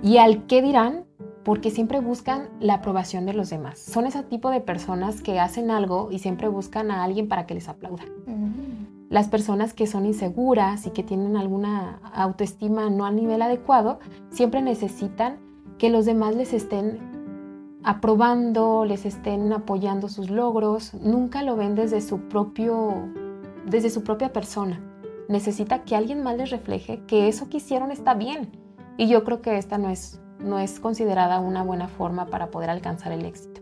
y 0.03 0.17
al 0.17 0.45
qué 0.45 0.61
dirán 0.61 1.05
porque 1.43 1.71
siempre 1.71 2.01
buscan 2.01 2.49
la 2.59 2.75
aprobación 2.75 3.25
de 3.25 3.33
los 3.33 3.49
demás. 3.49 3.79
Son 3.79 4.05
ese 4.05 4.21
tipo 4.21 4.51
de 4.51 4.61
personas 4.61 5.23
que 5.23 5.39
hacen 5.39 5.71
algo 5.71 6.09
y 6.11 6.19
siempre 6.19 6.49
buscan 6.49 6.91
a 6.91 7.03
alguien 7.03 7.27
para 7.27 7.47
que 7.47 7.55
les 7.55 7.67
aplauda. 7.67 8.03
Las 9.11 9.27
personas 9.27 9.73
que 9.73 9.87
son 9.87 10.05
inseguras 10.05 10.87
y 10.87 10.91
que 10.91 11.03
tienen 11.03 11.35
alguna 11.35 11.99
autoestima 12.13 12.89
no 12.89 13.03
a 13.03 13.11
nivel 13.11 13.41
adecuado, 13.41 13.99
siempre 14.29 14.61
necesitan 14.61 15.37
que 15.77 15.89
los 15.89 16.05
demás 16.05 16.33
les 16.37 16.53
estén 16.53 16.97
aprobando, 17.83 18.85
les 18.85 19.05
estén 19.05 19.51
apoyando 19.51 20.07
sus 20.07 20.29
logros, 20.29 20.93
nunca 20.93 21.43
lo 21.43 21.57
ven 21.57 21.75
desde 21.75 21.99
su 21.99 22.29
propio 22.29 23.09
desde 23.65 23.89
su 23.89 24.01
propia 24.05 24.31
persona. 24.31 24.81
Necesita 25.27 25.83
que 25.83 25.97
alguien 25.97 26.23
más 26.23 26.37
les 26.37 26.49
refleje 26.49 27.03
que 27.05 27.27
eso 27.27 27.49
que 27.49 27.57
hicieron 27.57 27.91
está 27.91 28.13
bien. 28.13 28.49
Y 28.97 29.09
yo 29.09 29.25
creo 29.25 29.41
que 29.41 29.57
esta 29.57 29.77
no 29.77 29.89
es 29.89 30.21
no 30.39 30.57
es 30.57 30.79
considerada 30.79 31.41
una 31.41 31.63
buena 31.63 31.89
forma 31.89 32.27
para 32.27 32.49
poder 32.49 32.69
alcanzar 32.69 33.11
el 33.11 33.25
éxito. 33.25 33.59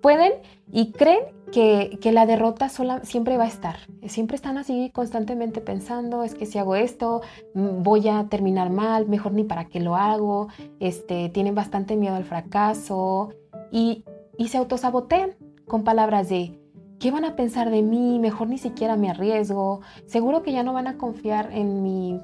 Pueden 0.00 0.34
y 0.70 0.92
creen 0.92 1.24
que, 1.50 1.98
la 2.12 2.26
derrota 2.26 2.68
siempre 3.02 3.36
va 3.36 3.44
a 3.44 3.48
estar. 3.48 3.76
Siempre 4.06 4.36
están 4.36 4.58
así 4.58 4.90
constantemente 4.92 5.60
pensando, 5.60 6.22
es 6.22 6.34
que 6.34 6.46
si 6.46 6.58
hago 6.58 6.76
esto, 6.76 7.22
mm, 7.54 7.82
voy 7.82 8.08
a 8.08 8.26
terminar 8.28 8.70
mal, 8.70 9.08
mejor 9.08 9.32
ni 9.32 9.44
para 9.44 9.66
qué 9.66 9.80
lo 9.80 9.96
hago. 9.96 10.48
Este, 10.78 11.28
tienen 11.28 11.54
bastante 11.54 11.96
miedo 11.96 12.14
al 12.14 12.24
fracaso 12.24 13.30
y, 13.70 14.04
y 14.38 14.48
se 14.48 14.58
autosabotean 14.58 15.32
con 15.66 15.84
palabras 15.84 16.28
de, 16.28 16.58
¿qué 16.98 17.10
van 17.10 17.24
a 17.24 17.36
pensar 17.36 17.70
de 17.70 17.82
mí? 17.82 18.18
Mejor 18.18 18.48
ni 18.48 18.58
siquiera 18.58 18.96
me 18.96 19.10
arriesgo. 19.10 19.80
Seguro 20.06 20.42
que 20.42 20.52
ya 20.52 20.62
no 20.62 20.72
van 20.72 20.86
a 20.86 20.98
confiar 20.98 21.50
en 21.52 21.82
mi 21.82 22.20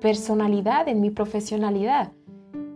personalidad, 0.00 0.88
en 0.88 1.00
mi 1.00 1.10
profesionalidad. 1.10 2.12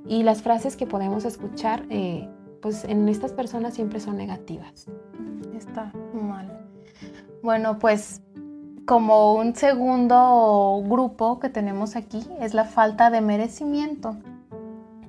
Y 0.06 0.24
las 0.24 0.42
frases 0.42 0.76
que 0.76 0.87
podemos 0.87 1.24
escuchar, 1.24 1.85
eh, 1.90 2.28
pues 2.61 2.85
en 2.85 3.09
estas 3.09 3.33
personas 3.33 3.75
siempre 3.75 4.01
son 4.01 4.16
negativas. 4.16 4.87
Está 5.55 5.92
mal. 6.12 6.66
Bueno, 7.42 7.79
pues 7.79 8.23
como 8.87 9.35
un 9.35 9.55
segundo 9.55 10.83
grupo 10.85 11.38
que 11.38 11.49
tenemos 11.49 11.96
aquí 11.96 12.27
es 12.40 12.55
la 12.55 12.64
falta 12.64 13.11
de 13.11 13.20
merecimiento. 13.20 14.16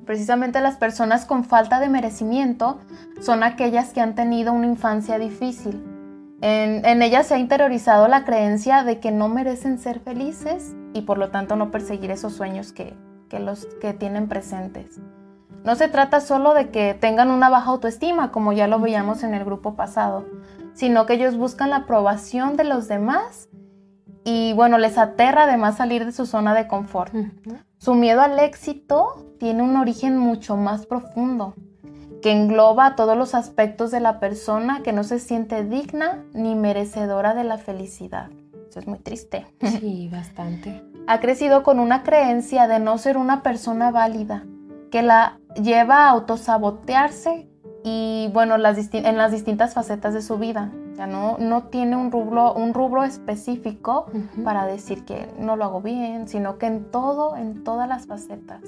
Precisamente 0.05 0.61
las 0.61 0.77
personas 0.77 1.25
con 1.25 1.43
falta 1.43 1.79
de 1.79 1.89
merecimiento 1.89 2.79
son 3.21 3.43
aquellas 3.43 3.93
que 3.93 4.01
han 4.01 4.15
tenido 4.15 4.53
una 4.53 4.67
infancia 4.67 5.17
difícil. 5.17 5.83
En, 6.41 7.01
ellas 7.01 7.27
se 7.27 7.35
ha 7.35 7.37
interiorizado 7.37 8.07
la 8.07 8.25
creencia 8.25 8.83
de 8.83 8.99
que 8.99 9.11
no 9.11 9.29
merecen 9.29 9.77
ser 9.77 9.99
felices 9.99 10.75
y 10.93 11.01
por 11.01 11.17
lo 11.17 11.29
tanto 11.29 11.55
no 11.55 11.69
perseguir 11.69 12.09
esos 12.11 12.33
sueños 12.33 12.73
que, 12.73 12.95
los 13.39 13.67
que 13.79 13.93
tienen 13.93 14.27
presentes. 14.27 14.99
No 15.63 15.75
se 15.75 15.87
trata 15.87 16.21
solo 16.21 16.53
de 16.53 16.69
que 16.69 16.93
tengan 16.93 17.29
una 17.29 17.49
baja 17.49 17.69
autoestima, 17.69 18.31
como 18.31 18.51
ya 18.51 18.67
lo 18.67 18.79
veíamos 18.79 19.23
en 19.23 19.33
el 19.33 19.45
grupo 19.45 19.75
pasado, 19.75 20.25
sino 20.73 21.05
que 21.05 21.13
ellos 21.13 21.37
buscan 21.37 21.69
la 21.69 21.77
aprobación 21.77 22.57
de 22.57 22.63
los 22.63 22.87
demás 22.87 23.49
y 24.23 24.53
bueno, 24.53 24.77
les 24.77 24.97
aterra 24.97 25.43
además 25.43 25.77
salir 25.77 26.05
de 26.05 26.11
su 26.11 26.25
zona 26.25 26.53
de 26.53 26.67
confort. 26.67 27.13
Su 27.77 27.95
miedo 27.95 28.21
al 28.21 28.39
éxito 28.39 29.25
tiene 29.39 29.63
un 29.63 29.75
origen 29.75 30.17
mucho 30.17 30.57
más 30.57 30.85
profundo, 30.85 31.55
que 32.21 32.31
engloba 32.31 32.95
todos 32.95 33.17
los 33.17 33.33
aspectos 33.33 33.89
de 33.91 33.99
la 33.99 34.19
persona 34.19 34.81
que 34.83 34.93
no 34.93 35.03
se 35.03 35.19
siente 35.19 35.63
digna 35.63 36.23
ni 36.33 36.53
merecedora 36.55 37.33
de 37.33 37.43
la 37.43 37.57
felicidad. 37.57 38.29
Eso 38.69 38.79
es 38.79 38.87
muy 38.87 38.99
triste. 38.99 39.47
Sí, 39.79 40.09
bastante. 40.11 40.83
ha 41.07 41.19
crecido 41.19 41.63
con 41.63 41.79
una 41.79 42.03
creencia 42.03 42.67
de 42.67 42.79
no 42.79 42.97
ser 42.97 43.17
una 43.17 43.41
persona 43.41 43.89
válida, 43.91 44.45
que 44.91 45.01
la 45.01 45.39
lleva 45.55 46.05
a 46.05 46.09
autosabotearse 46.09 47.47
y 47.83 48.29
bueno, 48.33 48.57
las 48.57 48.77
en 48.93 49.17
las 49.17 49.31
distintas 49.31 49.73
facetas 49.73 50.13
de 50.13 50.21
su 50.21 50.37
vida. 50.37 50.71
Ya 50.95 51.07
no, 51.07 51.37
no 51.39 51.63
tiene 51.63 51.95
un 51.95 52.11
rubro, 52.11 52.53
un 52.53 52.73
rubro 52.73 53.03
específico 53.03 54.05
para 54.43 54.65
decir 54.65 55.03
que 55.05 55.27
no 55.37 55.55
lo 55.55 55.65
hago 55.65 55.81
bien, 55.81 56.27
sino 56.27 56.57
que 56.57 56.67
en 56.67 56.91
todo, 56.91 57.35
en 57.37 57.63
todas 57.63 57.87
las 57.87 58.05
facetas. 58.05 58.61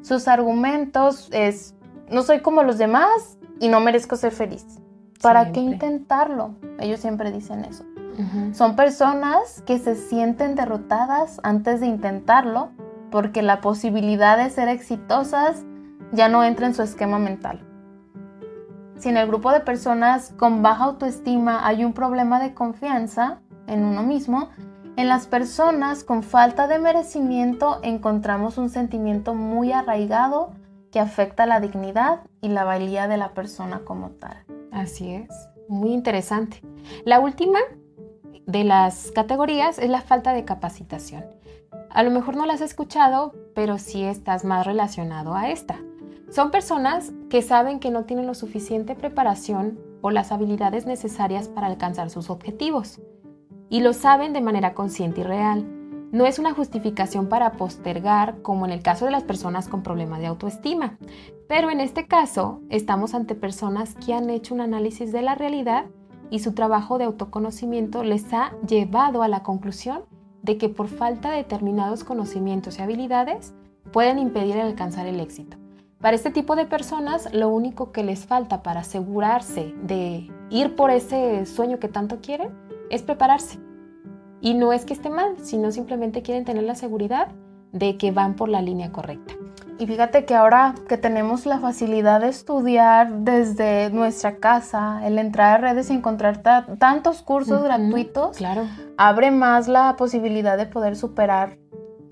Sus 0.00 0.28
argumentos 0.28 1.28
es, 1.32 1.74
no 2.10 2.22
soy 2.22 2.40
como 2.40 2.62
los 2.62 2.78
demás 2.78 3.38
y 3.60 3.68
no 3.68 3.80
merezco 3.80 4.16
ser 4.16 4.32
feliz. 4.32 4.64
¿Para 5.20 5.52
qué 5.52 5.60
intentarlo? 5.60 6.54
Ellos 6.80 7.00
siempre 7.00 7.30
dicen 7.30 7.64
eso. 7.64 7.84
Son 8.52 8.76
personas 8.76 9.62
que 9.62 9.78
se 9.78 9.94
sienten 9.94 10.54
derrotadas 10.54 11.40
antes 11.42 11.80
de 11.80 11.86
intentarlo 11.86 12.70
porque 13.10 13.42
la 13.42 13.60
posibilidad 13.60 14.36
de 14.36 14.50
ser 14.50 14.68
exitosas 14.68 15.64
ya 16.12 16.28
no 16.28 16.44
entra 16.44 16.66
en 16.66 16.74
su 16.74 16.82
esquema 16.82 17.18
mental. 17.18 17.60
Si 18.98 19.08
en 19.08 19.16
el 19.16 19.26
grupo 19.26 19.50
de 19.50 19.60
personas 19.60 20.32
con 20.36 20.62
baja 20.62 20.84
autoestima 20.84 21.66
hay 21.66 21.84
un 21.84 21.92
problema 21.92 22.38
de 22.38 22.54
confianza 22.54 23.40
en 23.66 23.84
uno 23.84 24.02
mismo, 24.02 24.50
en 24.96 25.08
las 25.08 25.26
personas 25.26 26.04
con 26.04 26.22
falta 26.22 26.68
de 26.68 26.78
merecimiento 26.78 27.80
encontramos 27.82 28.58
un 28.58 28.68
sentimiento 28.68 29.34
muy 29.34 29.72
arraigado 29.72 30.52
que 30.92 31.00
afecta 31.00 31.46
la 31.46 31.60
dignidad 31.60 32.20
y 32.42 32.48
la 32.48 32.64
valía 32.64 33.08
de 33.08 33.16
la 33.16 33.30
persona 33.30 33.80
como 33.84 34.10
tal. 34.10 34.44
Así 34.70 35.14
es, 35.14 35.30
muy 35.68 35.92
interesante. 35.92 36.62
La 37.04 37.20
última 37.20 37.58
de 38.46 38.64
las 38.64 39.10
categorías 39.12 39.78
es 39.78 39.88
la 39.88 40.02
falta 40.02 40.34
de 40.34 40.44
capacitación. 40.44 41.24
A 41.90 42.02
lo 42.02 42.10
mejor 42.10 42.36
no 42.36 42.46
las 42.46 42.60
has 42.60 42.70
escuchado, 42.70 43.34
pero 43.54 43.78
sí 43.78 44.04
estás 44.04 44.44
más 44.44 44.66
relacionado 44.66 45.34
a 45.34 45.48
esta. 45.50 45.78
Son 46.32 46.50
personas 46.50 47.12
que 47.28 47.42
saben 47.42 47.78
que 47.78 47.90
no 47.90 48.04
tienen 48.04 48.26
lo 48.26 48.32
suficiente 48.32 48.94
preparación 48.94 49.78
o 50.00 50.10
las 50.10 50.32
habilidades 50.32 50.86
necesarias 50.86 51.46
para 51.46 51.66
alcanzar 51.66 52.08
sus 52.08 52.30
objetivos. 52.30 53.02
Y 53.68 53.80
lo 53.80 53.92
saben 53.92 54.32
de 54.32 54.40
manera 54.40 54.72
consciente 54.72 55.20
y 55.20 55.24
real. 55.24 55.66
No 56.10 56.24
es 56.24 56.38
una 56.38 56.54
justificación 56.54 57.28
para 57.28 57.52
postergar 57.52 58.40
como 58.40 58.64
en 58.64 58.72
el 58.72 58.80
caso 58.80 59.04
de 59.04 59.10
las 59.10 59.24
personas 59.24 59.68
con 59.68 59.82
problemas 59.82 60.20
de 60.20 60.28
autoestima. 60.28 60.96
Pero 61.50 61.70
en 61.70 61.80
este 61.80 62.06
caso 62.06 62.62
estamos 62.70 63.12
ante 63.12 63.34
personas 63.34 63.94
que 63.96 64.14
han 64.14 64.30
hecho 64.30 64.54
un 64.54 64.62
análisis 64.62 65.12
de 65.12 65.20
la 65.20 65.34
realidad 65.34 65.84
y 66.30 66.38
su 66.38 66.54
trabajo 66.54 66.96
de 66.96 67.04
autoconocimiento 67.04 68.04
les 68.04 68.32
ha 68.32 68.54
llevado 68.66 69.22
a 69.22 69.28
la 69.28 69.42
conclusión 69.42 70.04
de 70.40 70.56
que 70.56 70.70
por 70.70 70.88
falta 70.88 71.30
de 71.30 71.36
determinados 71.36 72.04
conocimientos 72.04 72.78
y 72.78 72.82
habilidades 72.82 73.52
pueden 73.92 74.18
impedir 74.18 74.56
el 74.56 74.62
alcanzar 74.62 75.06
el 75.06 75.20
éxito. 75.20 75.61
Para 76.02 76.16
este 76.16 76.30
tipo 76.32 76.56
de 76.56 76.66
personas 76.66 77.32
lo 77.32 77.48
único 77.48 77.92
que 77.92 78.02
les 78.02 78.26
falta 78.26 78.64
para 78.64 78.80
asegurarse 78.80 79.72
de 79.84 80.28
ir 80.50 80.74
por 80.74 80.90
ese 80.90 81.46
sueño 81.46 81.78
que 81.78 81.86
tanto 81.86 82.18
quieren 82.20 82.50
es 82.90 83.02
prepararse. 83.02 83.60
Y 84.40 84.54
no 84.54 84.72
es 84.72 84.84
que 84.84 84.94
esté 84.94 85.10
mal, 85.10 85.36
sino 85.40 85.70
simplemente 85.70 86.22
quieren 86.22 86.44
tener 86.44 86.64
la 86.64 86.74
seguridad 86.74 87.28
de 87.70 87.98
que 87.98 88.10
van 88.10 88.34
por 88.34 88.48
la 88.48 88.60
línea 88.60 88.90
correcta. 88.90 89.34
Y 89.78 89.86
fíjate 89.86 90.24
que 90.24 90.34
ahora 90.34 90.74
que 90.88 90.96
tenemos 90.96 91.46
la 91.46 91.60
facilidad 91.60 92.20
de 92.20 92.28
estudiar 92.30 93.20
desde 93.20 93.90
nuestra 93.90 94.38
casa, 94.38 95.06
el 95.06 95.20
entrar 95.20 95.54
a 95.54 95.68
redes 95.68 95.88
y 95.88 95.94
encontrar 95.94 96.42
tantos 96.78 97.22
cursos 97.22 97.62
gratuitos, 97.62 98.36
claro. 98.36 98.66
abre 98.98 99.30
más 99.30 99.68
la 99.68 99.94
posibilidad 99.96 100.58
de 100.58 100.66
poder 100.66 100.96
superar 100.96 101.61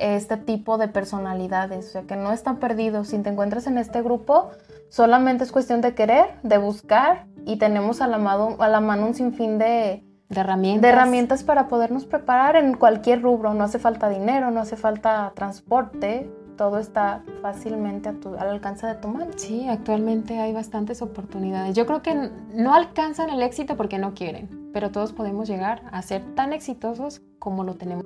este 0.00 0.36
tipo 0.36 0.78
de 0.78 0.88
personalidades. 0.88 1.88
O 1.88 1.90
sea, 1.90 2.02
que 2.02 2.16
no 2.16 2.32
están 2.32 2.56
perdidos. 2.56 3.08
Si 3.08 3.18
te 3.18 3.30
encuentras 3.30 3.66
en 3.66 3.78
este 3.78 4.02
grupo, 4.02 4.50
solamente 4.88 5.44
es 5.44 5.52
cuestión 5.52 5.80
de 5.80 5.94
querer, 5.94 6.26
de 6.42 6.58
buscar 6.58 7.26
y 7.46 7.56
tenemos 7.56 8.00
a 8.00 8.06
la, 8.06 8.16
a 8.16 8.68
la 8.68 8.80
mano 8.80 9.06
un 9.06 9.14
sinfín 9.14 9.58
de, 9.58 10.04
de 10.28 10.40
herramientas. 10.40 10.82
De 10.82 10.88
herramientas 10.88 11.44
para 11.44 11.68
podernos 11.68 12.06
preparar 12.06 12.56
en 12.56 12.74
cualquier 12.74 13.22
rubro. 13.22 13.54
No 13.54 13.64
hace 13.64 13.78
falta 13.78 14.08
dinero, 14.08 14.50
no 14.50 14.60
hace 14.60 14.76
falta 14.76 15.32
transporte, 15.34 16.30
todo 16.60 16.78
está 16.78 17.22
fácilmente 17.40 18.10
al 18.38 18.48
alcance 18.48 18.86
de 18.86 18.94
tu 18.94 19.08
mano. 19.08 19.30
Sí, 19.36 19.66
actualmente 19.66 20.38
hay 20.38 20.52
bastantes 20.52 21.00
oportunidades. 21.00 21.74
Yo 21.74 21.86
creo 21.86 22.02
que 22.02 22.30
no 22.52 22.74
alcanzan 22.74 23.30
el 23.30 23.42
éxito 23.42 23.78
porque 23.78 23.98
no 23.98 24.12
quieren, 24.12 24.70
pero 24.72 24.90
todos 24.90 25.14
podemos 25.14 25.48
llegar 25.48 25.82
a 25.90 26.02
ser 26.02 26.22
tan 26.34 26.52
exitosos 26.52 27.22
como 27.38 27.64
lo 27.64 27.76
tenemos. 27.76 28.04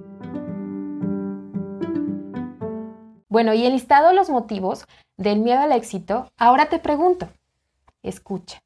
Bueno, 3.34 3.52
y 3.52 3.66
enlistado 3.66 4.12
los 4.12 4.30
motivos 4.30 4.86
del 5.16 5.40
miedo 5.40 5.58
al 5.58 5.72
éxito, 5.72 6.30
ahora 6.36 6.66
te 6.66 6.78
pregunto, 6.78 7.28
escucha, 8.04 8.62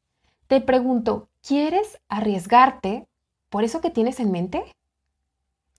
te 0.46 0.60
pregunto, 0.60 1.30
¿quieres 1.40 1.98
arriesgarte 2.10 3.08
por 3.48 3.64
eso 3.64 3.80
que 3.80 3.88
tienes 3.88 4.20
en 4.20 4.30
mente? 4.30 4.62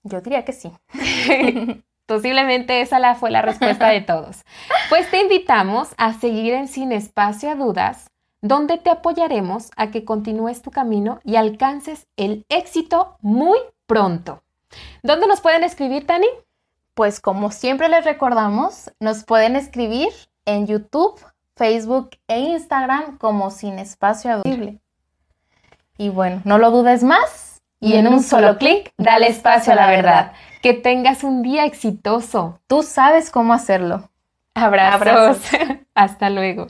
Yo 0.02 0.20
diría 0.20 0.44
que 0.44 0.52
sí. 0.52 0.72
Posiblemente 2.06 2.80
esa 2.80 2.98
la 2.98 3.14
fue 3.14 3.30
la 3.30 3.42
respuesta 3.42 3.90
de 3.90 4.00
todos. 4.00 4.42
Pues 4.88 5.08
te 5.08 5.20
invitamos 5.20 5.94
a 5.96 6.14
seguir 6.14 6.54
en 6.54 6.66
Sin 6.66 6.90
Espacio 6.90 7.52
a 7.52 7.54
Dudas, 7.54 8.10
donde 8.40 8.76
te 8.76 8.90
apoyaremos 8.90 9.70
a 9.76 9.92
que 9.92 10.04
continúes 10.04 10.62
tu 10.62 10.72
camino 10.72 11.20
y 11.22 11.36
alcances 11.36 12.08
el 12.16 12.44
éxito 12.48 13.16
muy 13.20 13.60
pronto. 13.86 14.42
¿Dónde 15.04 15.28
nos 15.28 15.40
pueden 15.40 15.62
escribir, 15.62 16.08
Tani? 16.08 16.26
Pues 16.94 17.20
como 17.20 17.50
siempre 17.50 17.88
les 17.88 18.04
recordamos, 18.04 18.92
nos 19.00 19.24
pueden 19.24 19.56
escribir 19.56 20.08
en 20.44 20.66
YouTube, 20.66 21.20
Facebook 21.56 22.10
e 22.28 22.38
Instagram 22.40 23.18
como 23.18 23.50
Sin 23.50 23.78
Espacio 23.78 24.32
Audible. 24.32 24.80
Y 25.98 26.08
bueno, 26.08 26.42
no 26.44 26.58
lo 26.58 26.70
dudes 26.70 27.02
más 27.02 27.60
y, 27.80 27.94
en, 27.94 28.08
un 28.08 28.22
solo 28.22 28.58
clic, 28.58 28.92
dale 28.98 29.28
espacio 29.28 29.72
a 29.72 29.76
la 29.76 29.90
verdad. 29.90 30.32
Que 30.62 30.74
tengas 30.74 31.24
un 31.24 31.42
día 31.42 31.64
exitoso. 31.64 32.60
Tú 32.66 32.82
sabes 32.82 33.30
cómo 33.30 33.54
hacerlo. 33.54 34.10
Abrazos. 34.54 35.38
Hasta 35.94 36.28
luego. 36.28 36.66